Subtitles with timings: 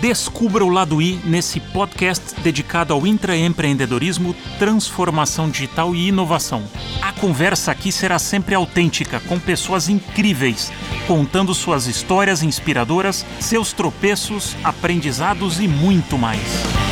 [0.00, 6.62] Descubra o lado I nesse podcast dedicado ao intraempreendedorismo, transformação digital e inovação.
[7.02, 10.72] A conversa aqui será sempre autêntica, com pessoas incríveis,
[11.06, 16.89] contando suas histórias inspiradoras, seus tropeços, aprendizados e muito mais.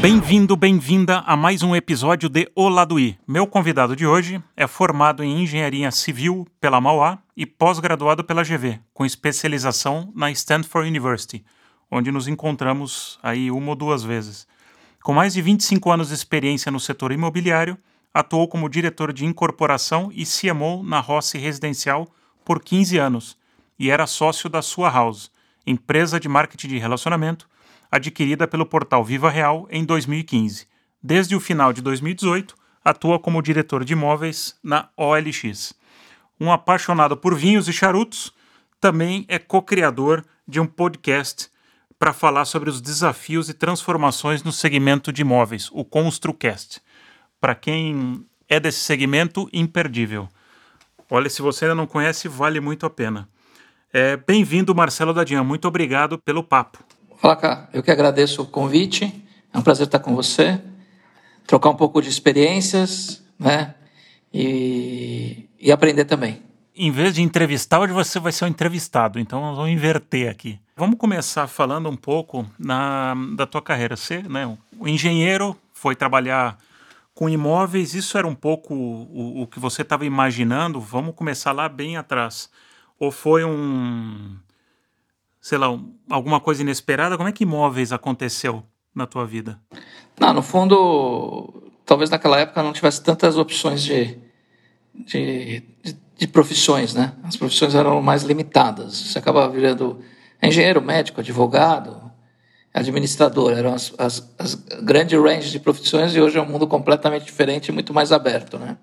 [0.00, 3.18] Bem-vindo, bem-vinda a mais um episódio de O Lado I.
[3.28, 8.80] Meu convidado de hoje é formado em Engenharia Civil pela Mauá e pós-graduado pela GV,
[8.94, 11.44] com especialização na Stanford University,
[11.90, 14.48] onde nos encontramos aí uma ou duas vezes.
[15.02, 17.76] Com mais de 25 anos de experiência no setor imobiliário,
[18.12, 22.08] atuou como diretor de incorporação e CMO na Rossi Residencial
[22.42, 23.36] por 15 anos
[23.78, 25.30] e era sócio da Sua House,
[25.66, 27.46] empresa de marketing de relacionamento
[27.90, 30.66] adquirida pelo portal Viva Real em 2015.
[31.02, 32.54] Desde o final de 2018,
[32.84, 35.74] atua como diretor de imóveis na OLX.
[36.38, 38.32] Um apaixonado por vinhos e charutos,
[38.80, 41.50] também é co-criador de um podcast
[41.98, 46.80] para falar sobre os desafios e transformações no segmento de imóveis, o ConstruCast.
[47.38, 50.28] Para quem é desse segmento, imperdível.
[51.10, 53.28] Olha, se você ainda não conhece, vale muito a pena.
[53.92, 55.44] É, Bem-vindo, Marcelo Dadian.
[55.44, 56.82] Muito obrigado pelo papo.
[57.20, 60.58] Fala cá, eu que agradeço o convite, é um prazer estar com você,
[61.46, 63.74] trocar um pouco de experiências, né?
[64.32, 66.42] E, e aprender também.
[66.74, 70.58] Em vez de entrevistar, hoje você vai ser o entrevistado, então nós vamos inverter aqui.
[70.74, 73.96] Vamos começar falando um pouco na, da tua carreira.
[73.96, 76.56] Você, né, o engenheiro, foi trabalhar
[77.14, 80.80] com imóveis, isso era um pouco o, o que você estava imaginando?
[80.80, 82.48] Vamos começar lá bem atrás.
[82.98, 84.38] Ou foi um
[85.40, 85.66] sei lá,
[86.08, 87.16] alguma coisa inesperada?
[87.16, 88.62] Como é que imóveis aconteceu
[88.94, 89.58] na tua vida?
[90.18, 94.18] Não, no fundo, talvez naquela época não tivesse tantas opções de,
[94.94, 97.14] de, de, de profissões, né?
[97.22, 98.94] As profissões eram mais limitadas.
[98.94, 100.00] Você acaba virando
[100.42, 102.10] engenheiro, médico, advogado,
[102.74, 103.52] administrador.
[103.52, 107.68] Eram as, as, as grandes ranges de profissões e hoje é um mundo completamente diferente
[107.68, 108.76] e muito mais aberto, né?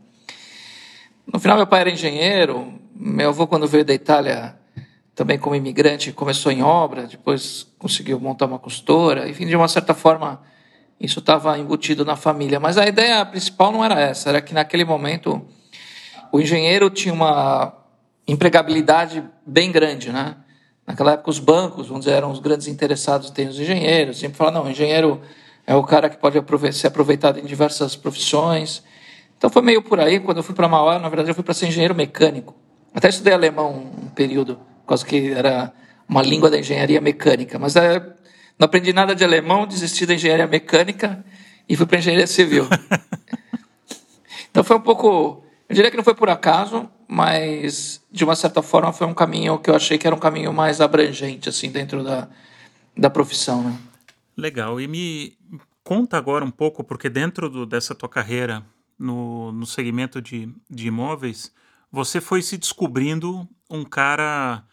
[1.31, 2.73] No final, meu pai era engenheiro.
[2.95, 4.56] Meu avô, quando veio da Itália,
[5.17, 9.95] também como imigrante, começou em obra, depois conseguiu montar uma costura, enfim, de uma certa
[9.95, 10.39] forma
[11.01, 12.59] isso estava embutido na família.
[12.59, 15.41] Mas a ideia principal não era essa, era que naquele momento
[16.31, 17.73] o engenheiro tinha uma
[18.27, 20.35] empregabilidade bem grande, né?
[20.85, 24.61] Naquela época os bancos, vamos dizer, eram os grandes interessados em os engenheiros, sempre falavam,
[24.61, 25.19] não, o engenheiro
[25.65, 26.39] é o cara que pode
[26.73, 28.83] ser aproveitado em diversas profissões.
[29.35, 31.55] Então foi meio por aí, quando eu fui para Mauá, na verdade eu fui para
[31.55, 32.53] ser engenheiro mecânico.
[32.93, 35.73] Até estudei alemão um período por causa que era
[36.07, 37.59] uma língua da engenharia mecânica.
[37.59, 37.99] Mas é,
[38.57, 41.25] não aprendi nada de alemão, desisti da engenharia mecânica
[41.67, 42.65] e fui para engenharia civil.
[44.49, 48.61] então foi um pouco, eu diria que não foi por acaso, mas de uma certa
[48.61, 52.01] forma foi um caminho que eu achei que era um caminho mais abrangente assim dentro
[52.01, 52.29] da,
[52.95, 53.61] da profissão.
[53.63, 53.77] Né?
[54.37, 54.79] Legal.
[54.79, 55.37] E me
[55.83, 58.63] conta agora um pouco, porque dentro do, dessa tua carreira
[58.97, 61.51] no, no segmento de, de imóveis,
[61.91, 64.63] você foi se descobrindo um cara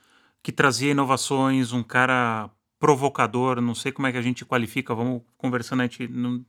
[0.45, 5.23] que trazia inovações, um cara provocador, não sei como é que a gente qualifica, vamos
[5.39, 6.45] conversando, a gente não...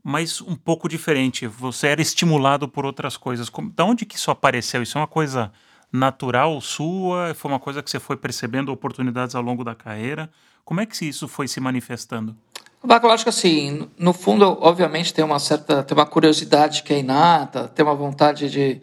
[0.00, 1.44] mas um pouco diferente.
[1.44, 3.48] Você era estimulado por outras coisas.
[3.48, 4.80] Como, da onde que isso apareceu?
[4.80, 5.50] Isso é uma coisa
[5.92, 7.34] natural sua?
[7.34, 10.30] Foi uma coisa que você foi percebendo oportunidades ao longo da carreira?
[10.64, 12.36] Como é que isso foi se manifestando?
[12.84, 16.92] Baco, eu acho que assim, no fundo, obviamente tem uma certa, tem uma curiosidade que
[16.92, 18.80] é inata, tem uma vontade de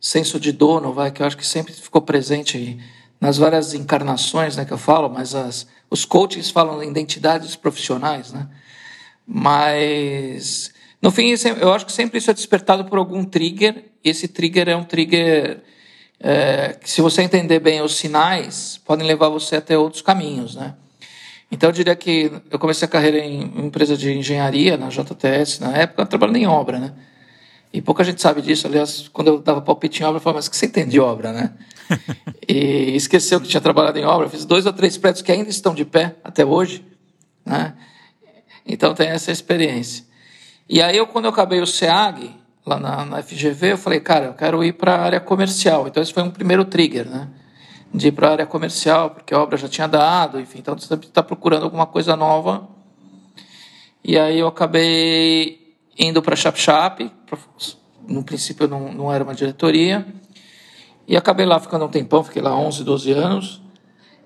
[0.00, 2.78] senso de dono, vai, que eu acho que sempre ficou presente
[3.20, 8.32] nas várias encarnações né, que eu falo, mas as, os coaches falam em identidades profissionais,
[8.32, 8.48] né?
[9.26, 14.68] Mas, no fim, eu acho que sempre isso é despertado por algum trigger, esse trigger
[14.68, 15.62] é um trigger
[16.20, 20.74] é, que, se você entender bem os sinais, podem levar você até outros caminhos, né?
[21.50, 25.76] Então, eu diria que eu comecei a carreira em empresa de engenharia, na JTS, na
[25.76, 26.92] época, trabalhando em obra, né?
[27.72, 28.66] E pouca gente sabe disso.
[28.66, 31.00] Aliás, quando eu dava palpite em obra, eu falava, mas o que você entende de
[31.00, 31.52] obra, né?
[32.48, 34.28] E esqueceu que tinha trabalhado em obra.
[34.28, 36.84] Fiz dois ou três prédios que ainda estão de pé até hoje,
[37.44, 37.74] né?
[38.66, 40.04] Então tem essa experiência.
[40.68, 42.30] E aí, eu, quando eu acabei o SEAG,
[42.66, 45.88] lá na, na FGV, eu falei, cara, eu quero ir para a área comercial.
[45.88, 47.28] Então, esse foi um primeiro trigger, né?
[47.92, 50.58] De ir para a área comercial, porque a obra já tinha dado, enfim.
[50.58, 52.68] Então, você está procurando alguma coisa nova.
[54.04, 57.10] E aí, eu acabei indo para a Chap Chap,
[58.06, 60.06] no princípio não, não era uma diretoria,
[61.08, 63.62] e acabei lá ficando um tempão, fiquei lá 11, 12 anos,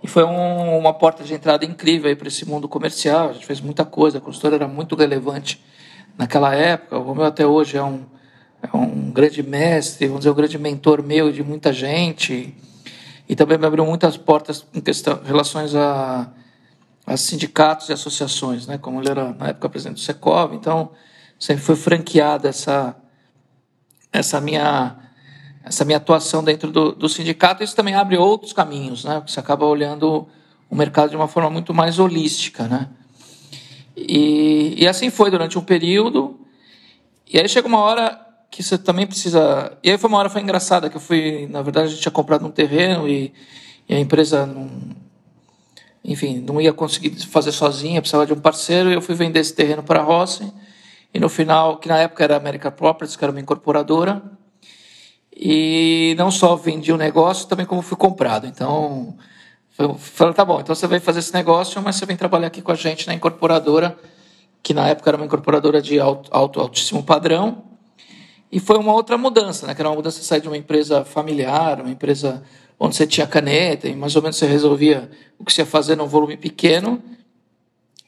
[0.03, 3.61] e foi um, uma porta de entrada incrível para esse mundo comercial, a gente fez
[3.61, 5.63] muita coisa, a consultora era muito relevante
[6.19, 8.05] naquela época, o meu até hoje é um,
[8.61, 12.55] é um grande mestre, vamos dizer, um grande mentor meu de muita gente.
[13.29, 16.31] E também me abriu muitas portas em questão, relações a,
[17.07, 18.77] a sindicatos e associações, né?
[18.77, 20.91] Como ele era na época presidente do Secov, então
[21.39, 22.97] sempre foi franqueada essa
[24.13, 25.02] essa minha
[25.65, 27.63] essa minha atuação dentro do, do sindicato.
[27.63, 29.23] Isso também abre outros caminhos, né?
[29.27, 30.27] Você acaba olhando
[30.69, 32.89] o mercado de uma forma muito mais holística, né?
[33.97, 36.41] E, e assim foi durante um período.
[37.33, 38.19] E aí chega uma hora
[38.51, 39.77] que você também precisa.
[39.83, 42.13] E aí foi uma hora foi engraçada que eu fui, na verdade, a gente tinha
[42.13, 43.33] comprado um terreno e,
[43.89, 44.71] e a empresa não,
[46.05, 49.55] enfim, não ia conseguir fazer sozinha, precisava de um parceiro, e eu fui vender esse
[49.55, 50.53] terreno para a Rossi.
[51.15, 54.23] E no final, que na época era America Properties, que era uma incorporadora,
[55.35, 58.47] e não só vendi o negócio, também como fui comprado.
[58.47, 59.17] Então,
[59.99, 62.73] falou, tá bom, então você vai fazer esse negócio, mas você vem trabalhar aqui com
[62.73, 63.99] a gente na incorporadora,
[64.63, 67.65] que na época era uma incorporadora de alto, alto altíssimo padrão,
[68.51, 69.75] e foi uma outra mudança, né?
[69.75, 72.43] que era uma mudança de sair de uma empresa familiar, uma empresa
[72.79, 75.97] onde você tinha caneta e mais ou menos você resolvia o que você ia fazer
[75.97, 77.03] num volume pequeno,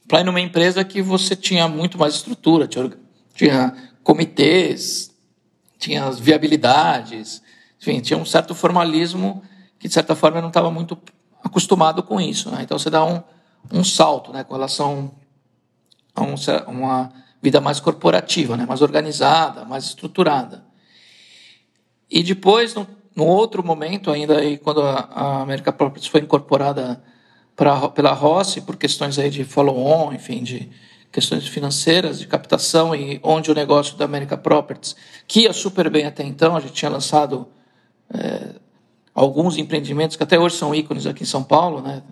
[0.07, 5.14] para ir numa empresa que você tinha muito mais estrutura, tinha comitês,
[5.79, 7.43] tinha as viabilidades,
[7.81, 9.43] enfim, tinha um certo formalismo
[9.79, 10.99] que, de certa forma, eu não estava muito
[11.43, 12.51] acostumado com isso.
[12.51, 12.63] Né?
[12.63, 13.23] Então, você dá um,
[13.71, 15.13] um salto né, com relação
[16.15, 16.35] a um,
[16.69, 17.13] uma
[17.43, 20.65] vida mais corporativa, né, mais organizada, mais estruturada.
[22.11, 27.03] E depois, no outro momento, ainda aí, quando a, a América Properties foi incorporada
[27.55, 30.71] pra, pela Rossi, por questões aí de follow-on, enfim, de
[31.15, 34.97] questões financeiras, de captação, e onde o negócio da América Properties,
[35.27, 37.47] que ia super bem até então, a gente tinha lançado
[38.13, 38.51] é,
[39.15, 42.03] alguns empreendimentos que até hoje são ícones aqui em São Paulo, né?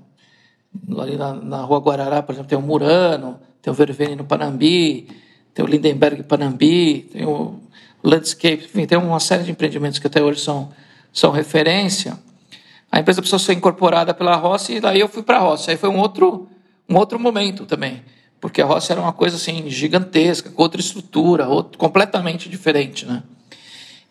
[0.96, 5.08] Ali na, na Rua Guarará, por exemplo, tem o Murano, tem o Vervene no Panambi,
[5.52, 7.60] tem o Lindenberg Panambi, tem o
[8.02, 10.70] Landscape, enfim, tem uma série de empreendimentos que até hoje são
[11.12, 12.18] são referência,
[12.90, 15.70] a empresa precisou ser incorporada pela Rossi e daí eu fui para a Rossi.
[15.70, 16.48] Aí foi um outro,
[16.88, 18.02] um outro momento também,
[18.42, 23.22] porque a Rossi era uma coisa assim gigantesca, com outra estrutura, outro, completamente diferente, né?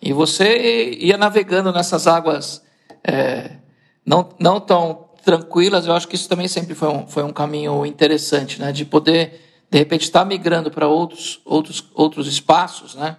[0.01, 2.63] E você ia navegando nessas águas
[3.03, 3.57] é,
[4.05, 7.85] não, não tão tranquilas, eu acho que isso também sempre foi um, foi um caminho
[7.85, 8.71] interessante, né?
[8.71, 13.17] De poder, de repente, estar migrando para outros, outros, outros espaços, né?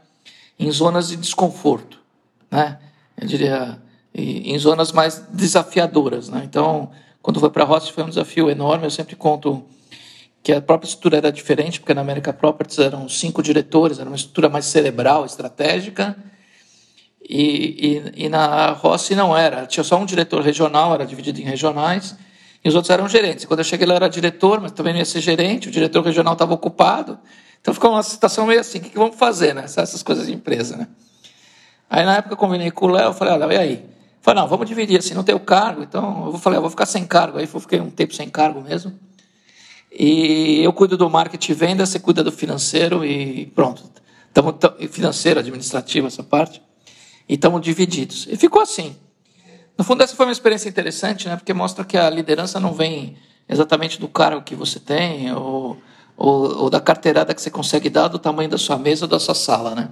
[0.58, 1.98] Em zonas de desconforto,
[2.50, 2.78] né?
[3.20, 3.78] eu diria,
[4.14, 6.30] em zonas mais desafiadoras.
[6.30, 6.40] Né?
[6.44, 8.86] Então, quando foi para a Rossi foi um desafio enorme.
[8.86, 9.62] Eu sempre conto
[10.42, 14.16] que a própria estrutura era diferente, porque na América Properties eram cinco diretores, era uma
[14.16, 16.16] estrutura mais cerebral, estratégica,
[17.22, 19.64] e, e, e, na Rossi não era.
[19.66, 22.16] Tinha só um diretor regional, era dividido em regionais,
[22.64, 23.44] e os outros eram gerentes.
[23.44, 26.32] Quando eu cheguei lá, era diretor, mas também não ia ser gerente, o diretor regional
[26.32, 27.18] estava ocupado.
[27.60, 29.64] Então ficou uma situação meio assim: o que, que vamos fazer, né?
[29.64, 30.88] Essas coisas de empresa, né?
[31.88, 33.84] Aí na época eu combinei com o Léo, falei, olha, e aí?
[34.20, 36.86] Falei, não, vamos dividir, assim, não tem o cargo, então eu falei, eu vou ficar
[36.86, 37.38] sem cargo.
[37.38, 38.92] Aí eu fiquei um tempo sem cargo mesmo.
[39.98, 43.84] E eu cuido do marketing e venda, você cuida do financeiro e pronto.
[44.32, 44.58] Tamo,
[44.90, 46.62] financeiro, administrativo, essa parte.
[47.28, 48.26] E estamos divididos.
[48.30, 48.96] E ficou assim.
[49.76, 51.36] No fundo, essa foi uma experiência interessante, né?
[51.36, 53.16] Porque mostra que a liderança não vem
[53.48, 55.76] exatamente do cargo que você tem ou,
[56.16, 59.20] ou, ou da carteirada que você consegue dar do tamanho da sua mesa ou da
[59.20, 59.88] sua sala, né?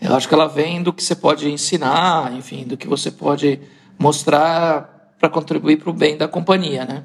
[0.00, 3.60] Eu acho que ela vem do que você pode ensinar, enfim, do que você pode
[3.98, 7.04] mostrar para contribuir para o bem da companhia, né?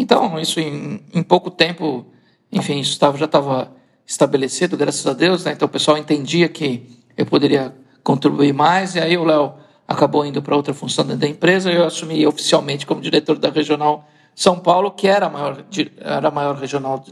[0.00, 2.06] Então, isso em, em pouco tempo,
[2.52, 3.72] enfim, isso já estava
[4.06, 5.52] estabelecido, graças a Deus, né?
[5.52, 7.74] Então o pessoal entendia que eu poderia
[8.04, 9.54] contribuir mais, e aí o Léo
[9.88, 13.50] acabou indo para outra função dentro da empresa, e eu assumi oficialmente como diretor da
[13.50, 15.64] Regional São Paulo, que era a maior,
[15.98, 17.04] era a maior regional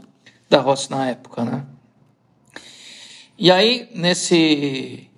[0.49, 1.65] da Rossi na época, né?
[3.37, 5.09] E aí, nesse,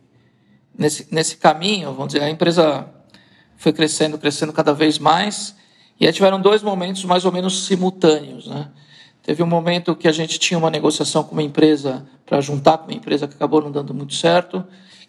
[0.76, 2.90] nesse, nesse caminho, vamos dizer, a empresa
[3.58, 5.56] foi crescendo, crescendo cada vez mais,
[6.00, 8.48] e aí tiveram dois momentos mais ou menos simultâneos.
[8.48, 8.70] Né?
[9.22, 12.86] Teve um momento que a gente tinha uma negociação com uma empresa, para juntar com
[12.86, 14.64] uma empresa que acabou não dando muito certo,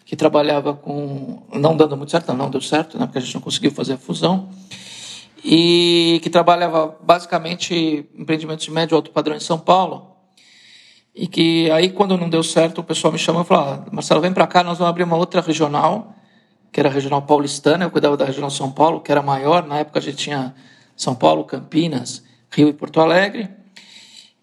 [0.05, 1.41] que trabalhava com.
[1.53, 3.93] não dando muito certo, não, não deu certo, né, porque a gente não conseguiu fazer
[3.93, 4.49] a fusão,
[5.43, 10.11] e que trabalhava basicamente empreendimentos de médio e alto padrão em São Paulo.
[11.15, 14.21] E que aí, quando não deu certo, o pessoal me chamou e falou: ah, Marcelo,
[14.21, 16.13] vem para cá, nós vamos abrir uma outra regional,
[16.71, 17.85] que era a regional paulistana.
[17.85, 19.65] Eu cuidava da regional São Paulo, que era maior.
[19.65, 20.53] Na época a gente tinha
[21.01, 23.49] São Paulo, Campinas, Rio e Porto Alegre.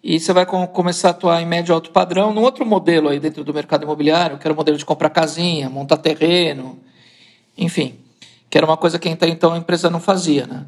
[0.03, 3.45] E você vai começar a atuar em médio alto padrão, num outro modelo aí dentro
[3.45, 6.77] do mercado imobiliário, que era o modelo de comprar casinha, montar terreno,
[7.57, 7.99] enfim,
[8.49, 10.65] que era uma coisa que até então a empresa não fazia, né?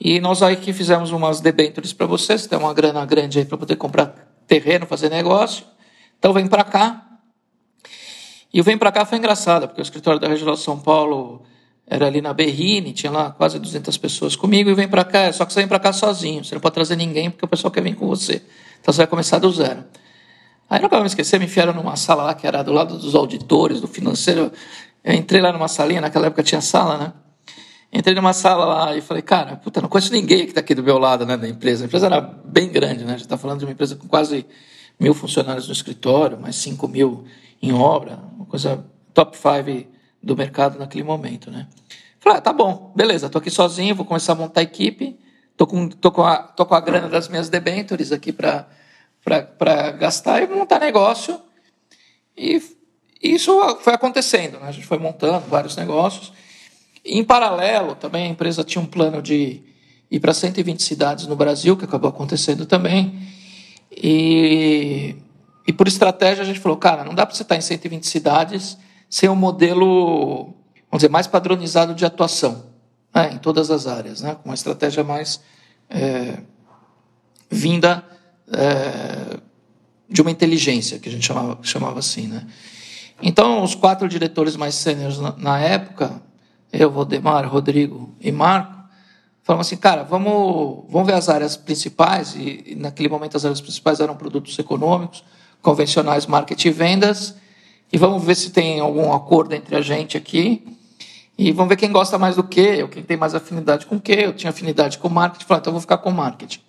[0.00, 3.58] E nós aí que fizemos umas debêntures para vocês, tem uma grana grande aí para
[3.58, 4.14] poder comprar
[4.46, 5.64] terreno, fazer negócio.
[6.18, 7.04] Então vem para cá.
[8.52, 11.44] E o Vem Pra Cá foi engraçado, porque o escritório da Regional São Paulo
[11.90, 15.46] era ali na Berrine, tinha lá quase 200 pessoas comigo, e vem para cá, só
[15.46, 17.82] que você vem para cá sozinho, você não pode trazer ninguém, porque o pessoal quer
[17.82, 18.42] vir com você.
[18.80, 19.84] Então você vai começar do zero.
[20.68, 23.14] Aí nunca vou me esquecer, me enfiaram numa sala lá, que era do lado dos
[23.14, 24.52] auditores, do financeiro.
[25.02, 27.12] Eu entrei lá numa salinha, naquela época tinha sala, né?
[27.90, 30.82] Entrei numa sala lá e falei, cara, puta, não conheço ninguém que está aqui do
[30.82, 31.84] meu lado, né, da empresa.
[31.84, 33.14] A empresa era bem grande, né?
[33.14, 34.44] A gente está falando de uma empresa com quase
[35.00, 37.24] mil funcionários no escritório, mais cinco mil
[37.62, 39.88] em obra, uma coisa top five
[40.28, 41.66] do mercado naquele momento, né?
[42.20, 45.18] Falei, ah, tá bom, beleza, tô aqui sozinho, vou começar a montar equipe,
[45.56, 48.66] tô com, tô com, a, tô com a grana das minhas debentures aqui para
[49.98, 51.40] gastar e montar negócio.
[52.36, 52.60] E
[53.22, 54.68] isso foi acontecendo, né?
[54.68, 56.32] a gente foi montando vários negócios.
[57.04, 59.62] Em paralelo, também a empresa tinha um plano de
[60.10, 63.18] ir para 120 cidades no Brasil, que acabou acontecendo também.
[63.90, 65.16] E,
[65.66, 68.76] e por estratégia a gente falou, cara, não dá para você estar em 120 cidades
[69.08, 70.54] sem um modelo,
[70.90, 72.66] vamos dizer, mais padronizado de atuação
[73.14, 75.40] né, em todas as áreas, né, com uma estratégia mais
[75.88, 76.38] é,
[77.50, 78.04] vinda
[78.52, 79.38] é,
[80.08, 82.26] de uma inteligência, que a gente chamava, chamava assim.
[82.26, 82.46] Né.
[83.22, 86.22] Então, os quatro diretores mais sêniores na, na época,
[86.72, 88.76] eu, Valdemar, Rodrigo e Marco,
[89.42, 93.60] falamos assim, cara, vamos, vamos ver as áreas principais, e, e naquele momento as áreas
[93.60, 95.24] principais eram produtos econômicos,
[95.62, 97.34] convencionais, marketing e vendas,
[97.92, 100.76] e vamos ver se tem algum acordo entre a gente aqui.
[101.36, 104.00] E vamos ver quem gosta mais do que, ou quem tem mais afinidade com o
[104.00, 104.12] que.
[104.12, 106.60] Eu tinha afinidade com marketing, falei, então eu vou ficar com marketing.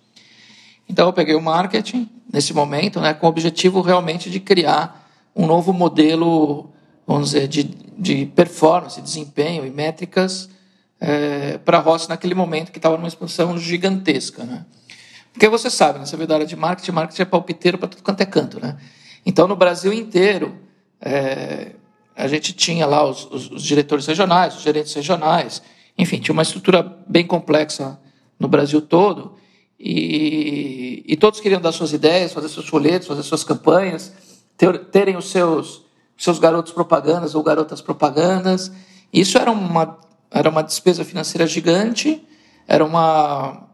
[0.88, 5.46] Então eu peguei o marketing nesse momento, né, com o objetivo realmente de criar um
[5.46, 6.70] novo modelo,
[7.06, 7.64] vamos dizer, de,
[7.98, 10.48] de performance, desempenho e métricas
[11.00, 14.64] é, para a Rossi naquele momento que estava numa expansão gigantesca, né?
[15.32, 18.02] Porque você sabe, né, você vê da área de marketing, marketing é palpiteiro para tudo
[18.02, 18.76] quanto é canto, né?
[19.24, 20.56] Então no Brasil inteiro
[21.00, 21.72] é,
[22.14, 25.62] a gente tinha lá os, os, os, diretores regionais, os gerentes regionais,
[25.96, 27.98] enfim, tinha uma estrutura bem complexa
[28.38, 29.36] no Brasil todo,
[29.78, 34.12] e, e todos queriam dar suas ideias, fazer seus folhetos, fazer suas campanhas,
[34.56, 35.84] ter, terem os seus,
[36.18, 38.70] seus garotos propagandas ou garotas propagandas.
[39.10, 39.98] Isso era uma,
[40.30, 42.22] era uma despesa financeira gigante,
[42.68, 43.70] era uma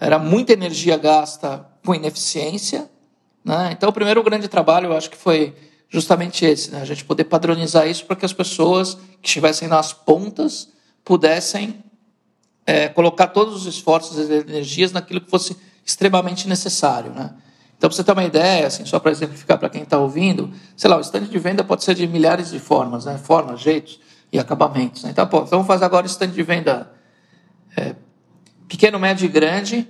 [0.00, 2.90] era muita energia gasta com ineficiência.
[3.44, 3.70] Né?
[3.72, 5.54] Então, o primeiro grande trabalho, eu acho que foi
[5.90, 6.80] justamente esse, né?
[6.80, 10.68] a gente poder padronizar isso para que as pessoas que estivessem nas pontas
[11.04, 11.82] pudessem
[12.64, 17.10] é, colocar todos os esforços e energias naquilo que fosse extremamente necessário.
[17.12, 17.34] Né?
[17.76, 20.88] Então, para você ter uma ideia, assim, só para exemplificar para quem está ouvindo, sei
[20.88, 23.18] lá, o estande de venda pode ser de milhares de formas, né?
[23.18, 23.98] formas, jeitos
[24.32, 25.02] e acabamentos.
[25.02, 25.10] Né?
[25.10, 26.92] Então, pô, então, vamos fazer agora o estande de venda
[27.76, 27.96] é,
[28.68, 29.88] pequeno, médio e grande,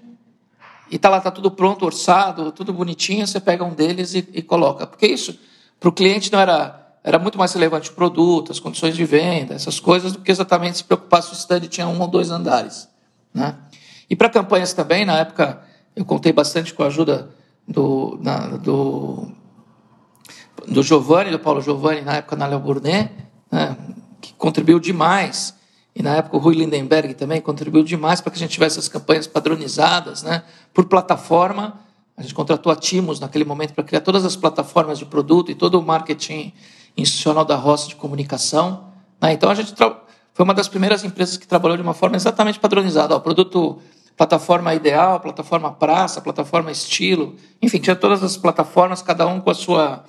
[0.91, 4.43] e tá lá, está tudo pronto, orçado, tudo bonitinho, você pega um deles e, e
[4.43, 4.87] coloca.
[4.87, 5.39] Porque isso
[5.81, 9.55] para o cliente não era era muito mais relevante o produto, as condições de venda,
[9.55, 12.89] essas coisas, do que exatamente se preocupar se o stand tinha um ou dois andares.
[13.33, 13.57] Né?
[14.09, 15.63] E para campanhas também, na época,
[15.97, 17.31] eu contei bastante com a ajuda
[17.67, 19.33] do, na, do,
[20.69, 23.11] do Giovanni, do Paulo Giovanni, na época na Léo Burnet,
[23.51, 23.77] né,
[24.21, 25.55] que contribuiu demais.
[25.95, 28.89] E na época o Rui Lindenberg também contribuiu demais para que a gente tivesse as
[28.89, 31.81] campanhas padronizadas né, por plataforma
[32.21, 35.55] a gente contratou a Timos naquele momento para criar todas as plataformas de produto e
[35.55, 36.53] todo o marketing
[36.95, 38.93] institucional da roça de comunicação.
[39.23, 39.33] Né?
[39.33, 43.17] Então a gente foi uma das primeiras empresas que trabalhou de uma forma exatamente padronizada.
[43.17, 43.79] O produto
[44.19, 49.55] plataforma ideal, plataforma praça, plataforma estilo, enfim, tinha todas as plataformas, cada um com a
[49.55, 50.05] sua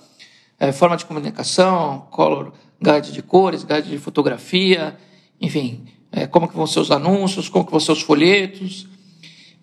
[0.59, 2.51] é, forma de comunicação, color,
[2.81, 4.97] guide de cores, guide de fotografia,
[5.39, 8.85] enfim, é, como que vão ser os anúncios, como que vão ser os folhetos,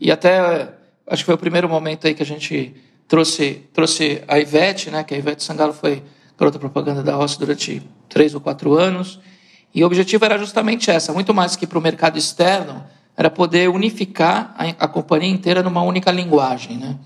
[0.00, 0.77] e até
[1.08, 2.74] acho que foi o primeiro momento aí que a gente
[3.06, 6.02] trouxe, trouxe a Ivete, né, que a Ivete Sangalo foi
[6.38, 9.18] garota propaganda da Rossi durante três ou quatro anos.
[9.74, 12.84] E o objetivo era justamente essa, muito mais que para o mercado externo,
[13.16, 16.96] era poder unificar a, a, companhia inteira numa única linguagem, né?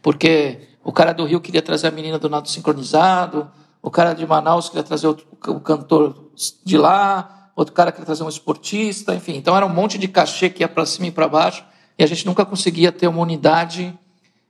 [0.00, 3.50] Porque o cara do Rio queria trazer a menina do nado sincronizado,
[3.82, 5.16] o cara de Manaus queria trazer o,
[5.48, 6.30] o cantor
[6.64, 9.36] de lá, outro cara queria trazer um esportista, enfim.
[9.36, 11.62] Então era um monte de cachê que ia para cima e para baixo
[12.00, 13.92] e a gente nunca conseguia ter uma unidade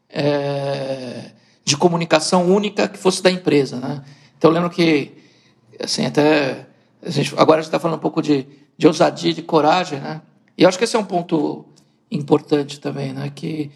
[0.08, 1.32] é,
[1.64, 4.04] de comunicação única que fosse da empresa, né?
[4.38, 5.10] Então eu lembro que,
[5.82, 6.68] assim, até
[7.02, 8.46] a gente, agora a gente está falando um pouco de,
[8.78, 10.22] de ousadia, de coragem, né?
[10.56, 11.64] E eu acho que esse é um ponto
[12.08, 13.32] importante também, né?
[13.34, 13.68] Que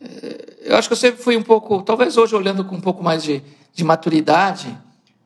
[0.00, 3.00] é, eu acho que eu sempre fui um pouco, talvez hoje olhando com um pouco
[3.00, 4.76] mais de, de maturidade,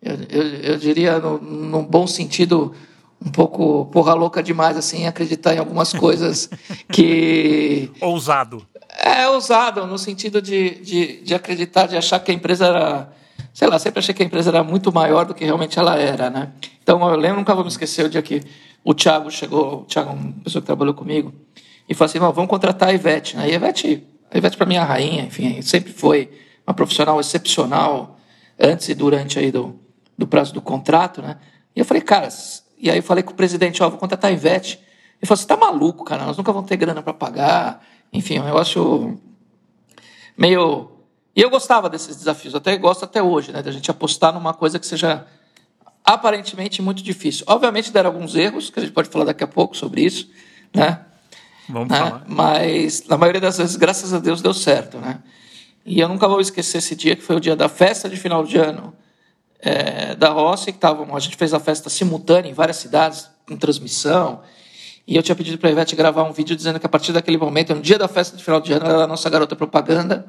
[0.03, 2.75] eu, eu, eu diria, no, num bom sentido,
[3.25, 6.51] um pouco porra louca demais, assim, acreditar em algumas coisas
[6.91, 7.91] que.
[8.01, 8.67] Ousado.
[8.99, 13.13] É, ousado, no sentido de, de, de, acreditar, de achar que a empresa era
[13.53, 16.31] sei lá, sempre achei que a empresa era muito maior do que realmente ela era,
[16.31, 16.53] né?
[16.83, 18.43] Então eu lembro, nunca vou me esquecer o dia que
[18.85, 21.33] o Thiago chegou, o Thiago, uma pessoa que trabalhou comigo,
[21.89, 23.37] e falou assim: vamos contratar a Ivete.
[23.37, 23.51] Né?
[23.51, 26.31] E a Ivete, a Ivete para mim é a rainha, enfim, sempre foi
[26.67, 28.19] uma profissional excepcional
[28.59, 29.79] antes e durante aí do,
[30.17, 31.37] do prazo do contrato, né?
[31.75, 32.29] E eu falei, cara,
[32.83, 34.81] e aí eu falei com o presidente: ó, vou contratar a Ivete.
[35.21, 37.87] Ele falou: você tá maluco, cara, nós nunca vamos ter grana para pagar.
[38.13, 39.21] Enfim, é um negócio
[40.37, 40.91] meio.
[41.35, 43.63] E eu gostava desses desafios, até gosto até hoje, né?
[43.63, 45.25] Da gente apostar numa coisa que seja
[46.05, 47.45] aparentemente muito difícil.
[47.47, 50.29] Obviamente deram alguns erros, que a gente pode falar daqui a pouco sobre isso,
[50.75, 51.07] né?
[51.69, 51.97] Vamos né?
[51.97, 52.25] falar.
[52.27, 55.21] Mas na maioria das vezes, graças a Deus, deu certo, né?
[55.87, 58.45] E eu nunca vou esquecer esse dia, que foi o dia da festa de final
[58.45, 58.93] de ano
[59.63, 63.57] é, da Rossi, que tavam, a gente fez a festa simultânea em várias cidades, com
[63.57, 64.43] transmissão,
[65.07, 67.39] e eu tinha pedido para a Ivete gravar um vídeo dizendo que a partir daquele
[67.39, 70.27] momento, no dia da festa de final de ano, ela era a nossa garota propaganda,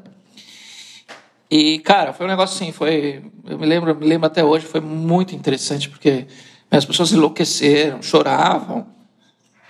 [1.55, 3.23] e, cara, foi um negócio assim, foi.
[3.45, 6.25] Eu me lembro, me lembro até hoje, foi muito interessante, porque
[6.71, 8.87] as pessoas enlouqueceram, choravam.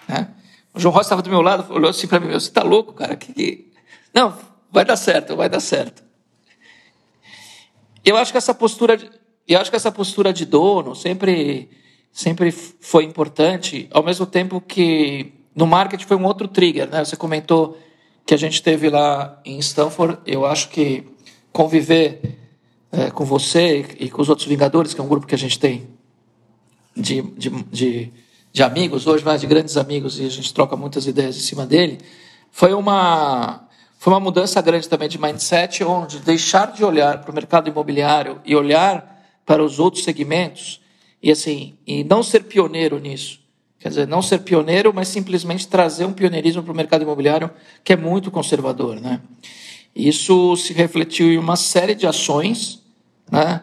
[0.08, 0.30] Né?
[0.74, 3.18] O João Rosa estava do meu lado, olhou assim para mim: Você está louco, cara?
[3.18, 3.70] Que...
[4.14, 4.34] Não,
[4.72, 6.02] vai dar certo, vai dar certo.
[8.06, 9.10] Eu acho que essa postura, de,
[9.48, 11.70] eu acho que essa postura de dono sempre,
[12.12, 17.04] sempre foi importante, ao mesmo tempo que no marketing foi um outro trigger, né?
[17.04, 17.78] Você comentou
[18.26, 21.04] que a gente teve lá em Stanford, eu acho que
[21.52, 22.40] conviver
[22.92, 25.60] é, com você e com os outros Vingadores, que é um grupo que a gente
[25.60, 25.88] tem
[26.96, 28.14] de, de, de,
[28.52, 31.66] de amigos hoje, mais de grandes amigos, e a gente troca muitas ideias em cima
[31.66, 32.00] dele,
[32.52, 37.36] foi uma, foi uma mudança grande também de mindset, onde deixar de olhar para o
[37.36, 39.13] mercado imobiliário e olhar
[39.46, 40.82] para os outros segmentos,
[41.22, 43.40] e assim, e não ser pioneiro nisso.
[43.80, 47.50] Quer dizer, não ser pioneiro, mas simplesmente trazer um pioneirismo para o mercado imobiliário
[47.84, 49.20] que é muito conservador, né?
[49.96, 52.82] Isso se refletiu em uma série de ações,
[53.30, 53.62] né?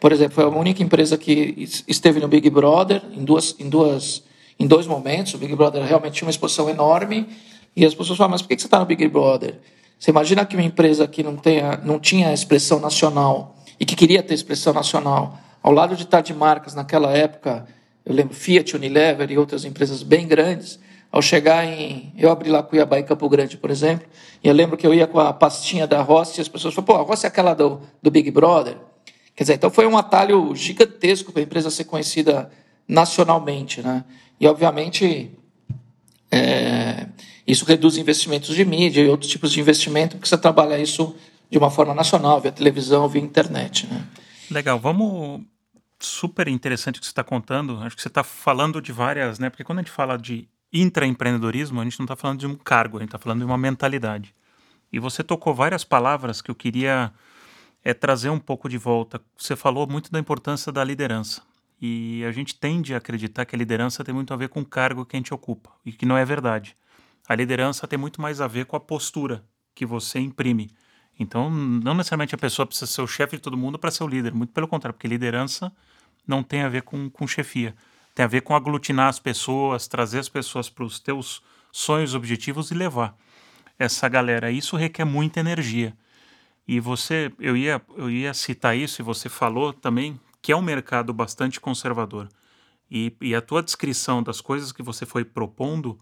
[0.00, 4.24] Por exemplo, foi a única empresa que esteve no Big Brother em duas, em duas,
[4.58, 5.34] em dois momentos.
[5.34, 7.28] O Big Brother realmente tinha uma exposição enorme
[7.76, 9.60] e as pessoas falam: mas por que você está no Big Brother?
[9.96, 14.22] Você imagina que uma empresa que não tenha, não tinha expressão nacional e que queria
[14.22, 17.66] ter expressão nacional, ao lado de estar de marcas naquela época,
[18.06, 20.78] eu lembro Fiat, Unilever e outras empresas bem grandes
[21.10, 22.12] ao chegar em.
[22.16, 24.06] Eu abri lá Cuiabá e Campo Grande, por exemplo,
[24.40, 26.94] e eu lembro que eu ia com a pastinha da Rossi e as pessoas falaram,
[26.94, 28.76] pô, a Rossi é aquela do, do Big Brother.
[29.34, 32.52] Quer dizer, então foi um atalho gigantesco para a empresa ser conhecida
[32.86, 33.82] nacionalmente.
[33.82, 34.04] Né?
[34.38, 35.32] E, obviamente,
[36.30, 37.08] é,
[37.44, 41.16] isso reduz investimentos de mídia e outros tipos de investimento, porque você trabalha isso
[41.52, 43.86] de uma forma nacional, via televisão, via internet.
[43.86, 44.02] Né?
[44.50, 45.42] Legal, vamos.
[46.00, 47.78] Super interessante o que você está contando.
[47.82, 49.50] Acho que você está falando de várias, né?
[49.50, 52.96] Porque quando a gente fala de intraempreendedorismo, a gente não está falando de um cargo,
[52.96, 54.34] a gente está falando de uma mentalidade.
[54.90, 57.12] E você tocou várias palavras que eu queria
[57.84, 59.20] é, trazer um pouco de volta.
[59.36, 61.42] Você falou muito da importância da liderança.
[61.80, 64.66] E a gente tende a acreditar que a liderança tem muito a ver com o
[64.66, 66.74] cargo que a gente ocupa, e que não é verdade.
[67.28, 70.70] A liderança tem muito mais a ver com a postura que você imprime.
[71.18, 74.08] Então, não necessariamente a pessoa precisa ser o chefe de todo mundo para ser o
[74.08, 75.72] líder, muito pelo contrário, porque liderança
[76.26, 77.74] não tem a ver com, com chefia
[78.14, 82.70] tem a ver com aglutinar as pessoas, trazer as pessoas para os teus sonhos, objetivos
[82.70, 83.16] e levar
[83.78, 84.50] essa galera.
[84.50, 85.96] Isso requer muita energia.
[86.68, 90.62] E você, eu ia, eu ia citar isso e você falou também que é um
[90.62, 92.28] mercado bastante conservador.
[92.90, 95.98] E, e a tua descrição das coisas que você foi propondo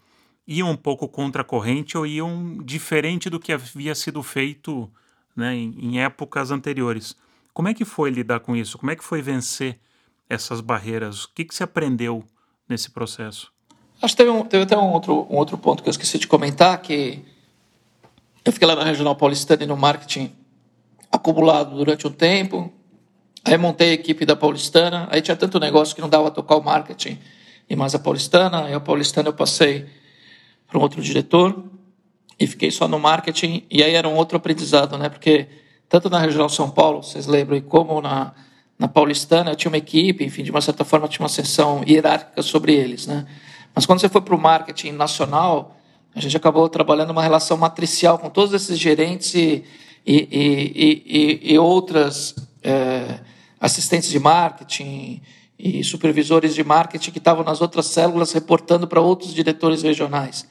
[0.46, 4.90] iam um pouco contra a corrente ou iam diferente do que havia sido feito
[5.36, 7.16] né, em, em épocas anteriores.
[7.52, 8.78] Como é que foi lidar com isso?
[8.78, 9.78] Como é que foi vencer
[10.28, 11.24] essas barreiras?
[11.24, 12.24] O que, que você aprendeu
[12.68, 13.52] nesse processo?
[14.00, 16.26] Acho que teve, um, teve até um outro, um outro ponto que eu esqueci de
[16.26, 17.22] comentar, que
[18.44, 20.32] eu fiquei lá na Regional Paulistana e no marketing
[21.12, 22.72] acumulado durante um tempo.
[23.44, 25.08] Aí montei a equipe da Paulistana.
[25.10, 27.18] Aí tinha tanto negócio que não dava tocar o marketing
[27.68, 28.64] e mais a Paulistana.
[28.64, 29.86] Aí a Paulistana eu passei
[30.66, 31.62] para um outro diretor
[32.40, 33.64] e fiquei só no marketing.
[33.70, 35.09] E aí era um outro aprendizado, né?
[35.09, 35.46] Porque
[35.88, 38.33] tanto na Regional São Paulo, vocês lembram, como na
[38.81, 42.40] na Paulistana eu tinha uma equipe, enfim, de uma certa forma tinha uma ascensão hierárquica
[42.40, 43.26] sobre eles, né?
[43.74, 45.76] Mas quando você foi para o marketing nacional,
[46.14, 49.64] a gente acabou trabalhando uma relação matricial com todos esses gerentes e,
[50.07, 53.20] e, e, e, e outras é,
[53.61, 55.20] assistentes de marketing
[55.59, 60.48] e supervisores de marketing que estavam nas outras células reportando para outros diretores regionais.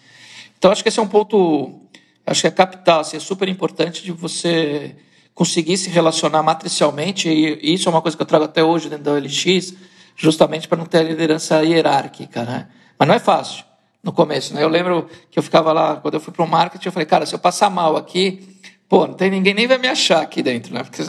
[0.60, 1.88] Então, acho que esse é um ponto,
[2.28, 4.94] acho que é capital, assim, é super importante de você
[5.34, 9.06] conseguir se relacionar matricialmente, e isso é uma coisa que eu trago até hoje dentro
[9.06, 9.74] da OLX,
[10.18, 12.68] justamente para não ter a liderança hierárquica, né?
[12.98, 13.64] Mas não é fácil
[14.04, 14.62] no começo, né?
[14.62, 17.26] Eu lembro que eu ficava lá, quando eu fui para o marketing, eu falei, cara,
[17.26, 20.74] se eu passar mal aqui, pô, não tem ninguém nem vai me achar aqui dentro,
[20.74, 20.84] né?
[20.84, 21.02] Porque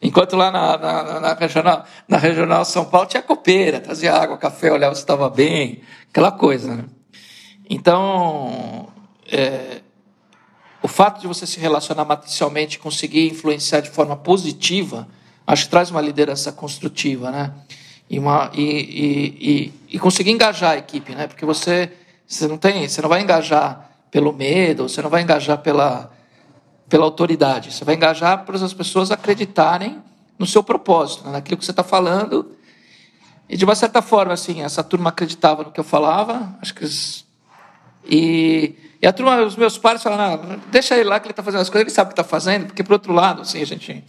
[0.00, 4.70] enquanto lá na, na, na, regional, na regional São Paulo tinha copeira, trazia água, café,
[4.70, 6.84] olhava se estava bem, aquela coisa, né?
[7.68, 8.88] Então,
[9.30, 9.80] é,
[10.82, 15.08] o fato de você se relacionar matricialmente conseguir influenciar de forma positiva,
[15.46, 17.54] acho que traz uma liderança construtiva, né?
[18.08, 21.26] E, uma, e, e, e, e conseguir engajar a equipe, né?
[21.26, 21.90] Porque você,
[22.26, 26.12] você não tem, você não vai engajar pelo medo, você não vai engajar pela,
[26.88, 30.02] pela autoridade, você vai engajar para as pessoas acreditarem
[30.38, 31.32] no seu propósito, né?
[31.32, 32.52] naquilo que você está falando.
[33.48, 36.84] E de uma certa forma, assim, essa turma acreditava no que eu falava, acho que
[38.06, 41.42] e, e a turma, os meus pais falaram, ah, deixa ele lá que ele está
[41.42, 43.66] fazendo as coisas, ele sabe o que está fazendo, porque, por outro lado, assim, a
[43.66, 44.04] gente,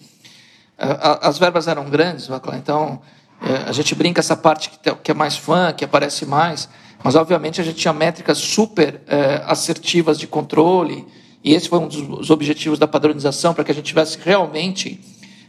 [0.78, 3.02] as verbas eram grandes, então
[3.42, 4.72] é, a gente brinca essa parte
[5.04, 6.70] que é mais fã, que aparece mais,
[7.04, 11.06] mas, obviamente, a gente tinha métricas super é, assertivas de controle,
[11.44, 15.00] e esse foi um dos objetivos da padronização, para que a gente tivesse realmente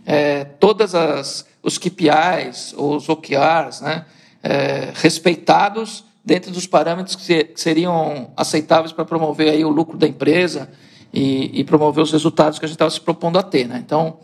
[0.04, 4.04] é, todas as os KPIs, os OKRs, né,
[4.40, 10.68] é, respeitados dentro dos parâmetros que, seriam aceitáveis para promover aí o lucro da empresa
[11.14, 13.68] e, e promover os resultados que a gente estava se propondo a ter.
[13.68, 13.80] Né?
[13.86, 14.18] Então,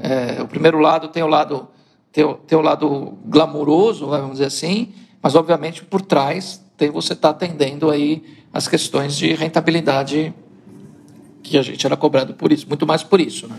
[0.00, 1.68] é, o primeiro lado tem o lado
[2.10, 7.32] tem, tem o lado glamuroso, vamos dizer assim, mas obviamente por trás tem você estar
[7.32, 10.34] tá atendendo aí as questões de rentabilidade
[11.42, 13.56] que a gente era cobrado por isso, muito mais por isso, né?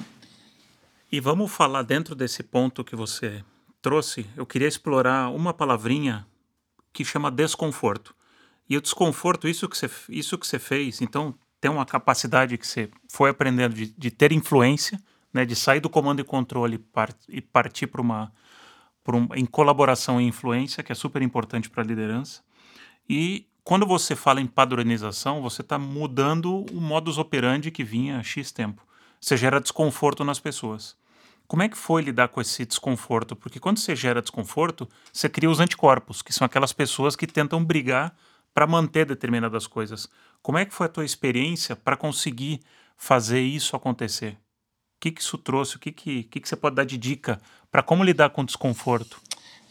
[1.10, 3.42] E vamos falar dentro desse ponto que você
[3.82, 4.26] trouxe.
[4.36, 6.26] Eu queria explorar uma palavrinha
[7.04, 8.16] que chama desconforto.
[8.68, 12.66] E o desconforto, isso que você, isso que você fez, então tem uma capacidade que
[12.66, 15.00] você foi aprendendo de, de ter influência,
[15.32, 16.84] né, de sair do comando e controle
[17.30, 18.34] e partir para uma,
[19.10, 22.42] um, em colaboração e influência, que é super importante para a liderança.
[23.08, 28.24] E quando você fala em padronização, você está mudando o modus operandi que vinha há
[28.24, 28.82] X tempo.
[29.22, 30.98] Você gera desconforto nas pessoas.
[31.48, 33.36] Como é que foi lidar com esse desconforto?
[33.36, 37.64] Porque quando você gera desconforto, você cria os anticorpos, que são aquelas pessoas que tentam
[37.64, 38.14] brigar
[38.54, 40.10] para manter determinadas coisas.
[40.42, 42.60] Como é que foi a tua experiência para conseguir
[42.98, 44.32] fazer isso acontecer?
[44.32, 45.78] O que, que isso trouxe?
[45.78, 47.40] O que, que, que, que você pode dar de dica
[47.72, 49.22] para como lidar com desconforto?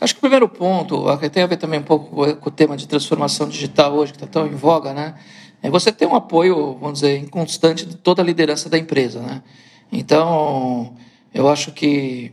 [0.01, 2.77] Acho que o primeiro ponto, que tem a ver também um pouco com o tema
[2.77, 5.19] de transformação digital hoje, que está tão em voga, né?
[5.63, 9.43] É você ter um apoio, vamos dizer, inconstante de toda a liderança da empresa, né?
[9.91, 10.95] Então,
[11.37, 12.33] eu acho que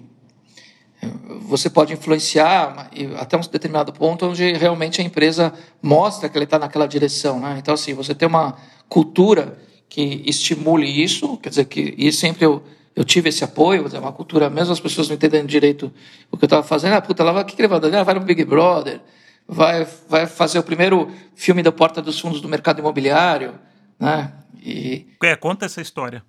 [1.42, 2.90] você pode influenciar
[3.20, 7.38] até um determinado ponto onde realmente a empresa mostra que ele está naquela direção.
[7.38, 7.58] Né?
[7.60, 8.56] Então, assim, você tem uma
[8.88, 12.64] cultura que estimule isso, quer dizer, que e sempre eu,
[12.96, 15.92] eu tive esse apoio, é uma cultura, mesmo as pessoas não entendendo direito
[16.32, 17.80] o que eu estava fazendo, ah, puta, lá vai, que, que ele vai?
[17.94, 19.02] Ah, vai no Big Brother,
[19.46, 23.60] vai, vai fazer o primeiro filme da Porta dos Fundos do mercado imobiliário,
[24.00, 24.32] né?
[24.64, 25.08] E...
[25.22, 26.24] É, conta essa história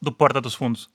[0.00, 0.88] do Porta dos Fundos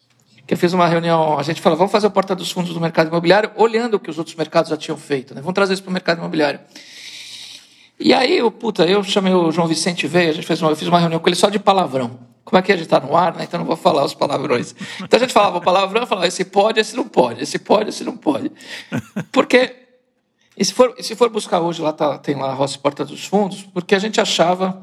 [0.46, 2.82] que eu fiz uma reunião, a gente falou, vamos fazer a porta dos fundos do
[2.82, 5.42] mercado imobiliário, olhando o que os outros mercados já tinham feito, né?
[5.42, 6.60] Vamos trazer isso para o mercado imobiliário.
[8.00, 10.76] E aí, eu, puta, eu chamei o João Vicente veio, a gente fez uma, eu
[10.76, 12.20] fiz uma reunião com ele só de palavrão.
[12.44, 13.46] Como é que a gente está no ar, né?
[13.46, 14.76] Então não vou falar os palavrões.
[15.02, 18.04] Então a gente falava o palavrão, falava esse pode, esse não pode, esse pode, esse
[18.04, 18.52] não pode.
[19.32, 19.74] Porque,
[20.62, 23.64] se for, se for buscar hoje, lá tá, tem lá a Roça Porta dos Fundos,
[23.74, 24.82] porque a gente achava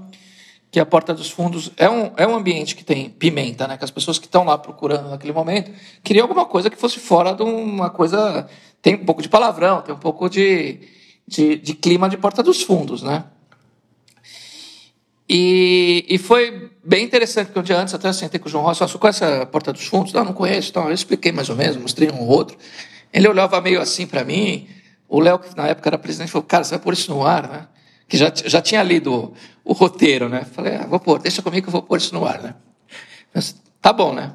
[0.71, 3.77] que a Porta dos Fundos é um, é um ambiente que tem pimenta, né?
[3.77, 7.35] Que as pessoas que estão lá procurando naquele momento queriam alguma coisa que fosse fora
[7.35, 8.47] de uma coisa.
[8.81, 10.81] Tem um pouco de palavrão, tem um pouco de,
[11.27, 13.25] de, de clima de Porta dos Fundos, né?
[15.33, 18.81] E, e foi bem interessante, porque um dia antes até sentei com o João Rossi,
[18.81, 20.13] você conhece a Porta dos Fundos?
[20.13, 20.71] Não, não conheço.
[20.71, 22.57] Então, eu expliquei mais ou menos, mostrei um ou outro.
[23.13, 24.69] Ele olhava meio assim para mim.
[25.09, 27.49] O Léo, que na época era presidente, falou: Cara, você vai pôr isso no ar,
[27.49, 27.69] né?
[28.09, 29.33] Que já, já tinha lido
[29.71, 30.45] o roteiro, né?
[30.45, 32.57] Falei, ah, vou pôr, deixa comigo que eu vou pôr isso no ar, né?
[33.33, 34.33] Mas, tá bom, né?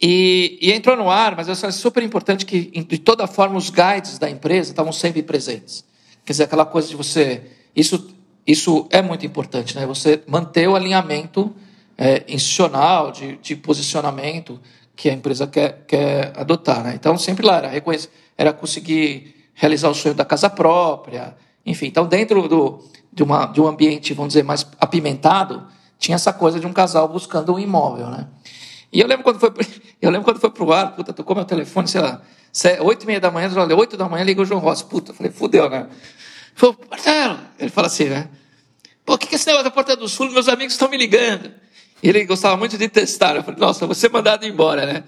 [0.00, 4.18] E, e, entrou no ar, mas é super importante que, de toda forma, os guides
[4.18, 5.84] da empresa estavam sempre presentes.
[6.24, 7.42] Quer dizer, aquela coisa de você.
[7.76, 8.08] Isso,
[8.46, 9.84] isso é muito importante, né?
[9.84, 11.54] Você manter o alinhamento
[11.98, 14.58] é, institucional, de, de, posicionamento
[14.96, 16.94] que a empresa quer, quer adotar, né?
[16.94, 17.70] Então, sempre lá era,
[18.38, 21.36] era conseguir realizar o sonho da casa própria,
[21.66, 21.88] enfim.
[21.88, 22.82] Então, dentro do,
[23.12, 25.66] de, uma, de um ambiente, vamos dizer, mais apimentado,
[25.98, 28.28] tinha essa coisa de um casal buscando um imóvel, né?
[28.92, 29.52] E eu lembro quando foi,
[30.00, 32.22] eu lembro quando foi pro ar, puta, tocou meu telefone, sei lá,
[32.80, 35.30] oito e meia da manhã, olha, oito da manhã, liga o João Rossi, puta, falei,
[35.30, 35.88] fudeu, né?
[36.54, 38.28] Falei, Marcelo, ele fala assim, né?
[39.04, 40.30] Pô, o que, que é esse negócio da Porta do Sul?
[40.30, 41.50] Meus amigos estão me ligando.
[42.02, 43.36] E ele gostava muito de testar.
[43.36, 45.04] Eu falei, nossa, ser mandado embora, né?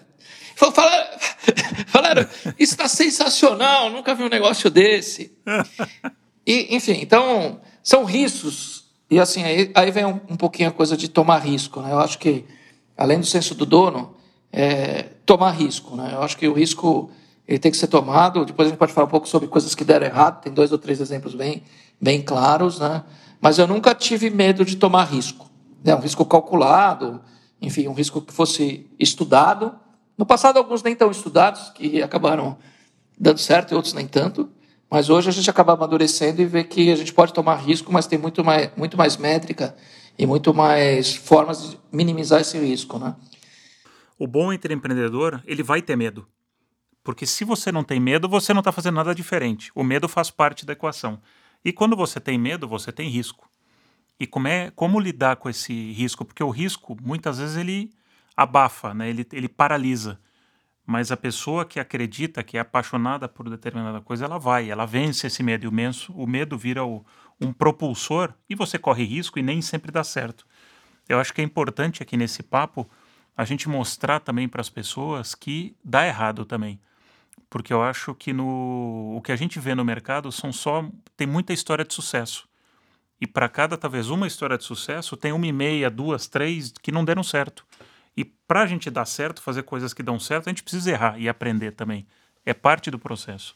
[0.56, 1.06] Falou, falaram,
[1.88, 5.32] falaram isso está sensacional, nunca vi um negócio desse.
[6.44, 8.84] E, enfim, então, são riscos.
[9.10, 11.80] E assim, aí, aí vem um, um, pouquinho a coisa de tomar risco.
[11.80, 11.92] Né?
[11.92, 12.44] Eu acho que
[12.96, 14.14] além do senso do dono,
[14.52, 15.96] é tomar risco.
[15.96, 16.10] Né?
[16.12, 17.10] Eu acho que o risco
[17.46, 18.44] ele tem que ser tomado.
[18.44, 20.40] Depois a gente pode falar um pouco sobre coisas que deram errado.
[20.42, 21.62] Tem dois ou três exemplos bem,
[22.00, 23.02] bem claros, né?
[23.40, 25.50] Mas eu nunca tive medo de tomar risco.
[25.82, 25.94] Né?
[25.94, 27.20] Um risco calculado,
[27.60, 29.74] enfim, um risco que fosse estudado.
[30.16, 32.56] No passado, alguns nem tão estudados, que acabaram
[33.18, 34.48] dando certo e outros nem tanto.
[34.92, 38.06] Mas hoje a gente acaba amadurecendo e vê que a gente pode tomar risco, mas
[38.06, 39.74] tem muito mais, muito mais métrica
[40.18, 43.16] e muito mais formas de minimizar esse risco, né?
[44.18, 46.28] O bom entre empreendedor, ele vai ter medo.
[47.02, 49.70] Porque se você não tem medo, você não está fazendo nada diferente.
[49.74, 51.18] O medo faz parte da equação.
[51.64, 53.48] E quando você tem medo, você tem risco.
[54.20, 56.22] E como, é, como lidar com esse risco?
[56.22, 57.94] Porque o risco, muitas vezes, ele
[58.36, 59.08] abafa, né?
[59.08, 60.20] ele, ele paralisa.
[60.86, 65.26] Mas a pessoa que acredita, que é apaixonada por determinada coisa, ela vai, ela vence
[65.26, 65.64] esse medo.
[65.64, 67.04] E o, menso, o medo vira o,
[67.40, 70.46] um propulsor e você corre risco e nem sempre dá certo.
[71.08, 72.88] Eu acho que é importante aqui nesse papo
[73.36, 76.80] a gente mostrar também para as pessoas que dá errado também
[77.52, 81.26] porque eu acho que no o que a gente vê no mercado são só tem
[81.26, 82.48] muita história de sucesso
[83.20, 86.90] e para cada talvez uma história de sucesso tem uma e meia, duas, três que
[86.90, 87.64] não deram certo.
[88.16, 91.18] E para a gente dar certo, fazer coisas que dão certo, a gente precisa errar
[91.18, 92.06] e aprender também.
[92.44, 93.54] É parte do processo.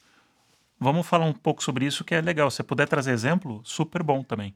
[0.79, 2.51] Vamos falar um pouco sobre isso que é legal.
[2.51, 4.55] Se puder trazer exemplo, super bom também.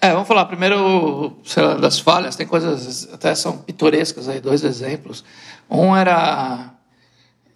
[0.00, 2.36] É, vamos falar primeiro lá, das falhas.
[2.36, 5.24] Tem coisas até são pitorescas aí, dois exemplos.
[5.70, 6.76] Um era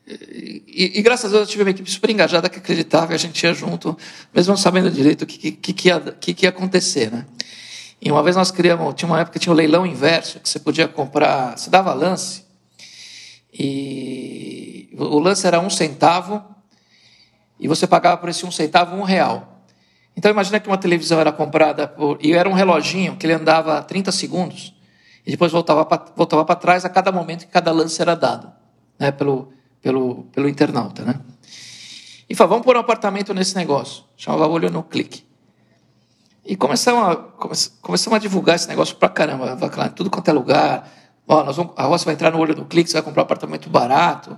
[0.06, 3.18] e, e, graças a Deus eu tive uma equipe super engajada que acreditava que a
[3.18, 3.96] gente ia junto,
[4.34, 7.26] mesmo não sabendo direito o que, que, que, ia, que, que ia acontecer, né?
[8.00, 10.48] E uma vez nós criamos, tinha uma época que tinha o um leilão inverso, que
[10.48, 12.44] você podia comprar, você dava lance,
[13.52, 16.42] e o lance era um centavo,
[17.58, 19.64] e você pagava por esse um centavo um real.
[20.16, 23.82] Então imagina que uma televisão era comprada por, e era um reloginho que ele andava
[23.82, 24.74] 30 segundos,
[25.26, 28.50] e depois voltava para voltava trás a cada momento que cada lance era dado,
[28.98, 31.20] né, pelo, pelo, pelo internauta, né?
[32.30, 34.04] E falou, vamos pôr um apartamento nesse negócio.
[34.16, 35.24] Chamava Olho no Clique.
[36.44, 37.16] E começamos a,
[37.80, 39.56] começamos a divulgar esse negócio pra caramba.
[39.94, 40.90] Tudo quanto é lugar.
[41.28, 43.24] Ó, nós vamos, a Roça vai entrar no Olho no Clique, você vai comprar um
[43.24, 44.36] apartamento barato.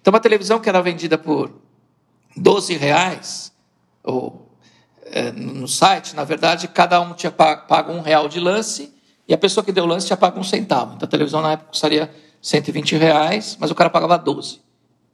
[0.00, 1.52] Então, uma televisão que era vendida por
[2.36, 3.52] 12 reais,
[4.02, 4.50] ou,
[5.04, 8.92] é, no site, na verdade, cada um tinha pago um real de lance
[9.28, 10.94] e a pessoa que deu lance tinha pago um centavo.
[10.96, 12.10] Então, a televisão na época custaria
[12.40, 14.60] 120 reais, mas o cara pagava 12.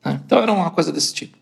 [0.05, 0.21] Né?
[0.25, 1.37] Então era uma coisa desse tipo.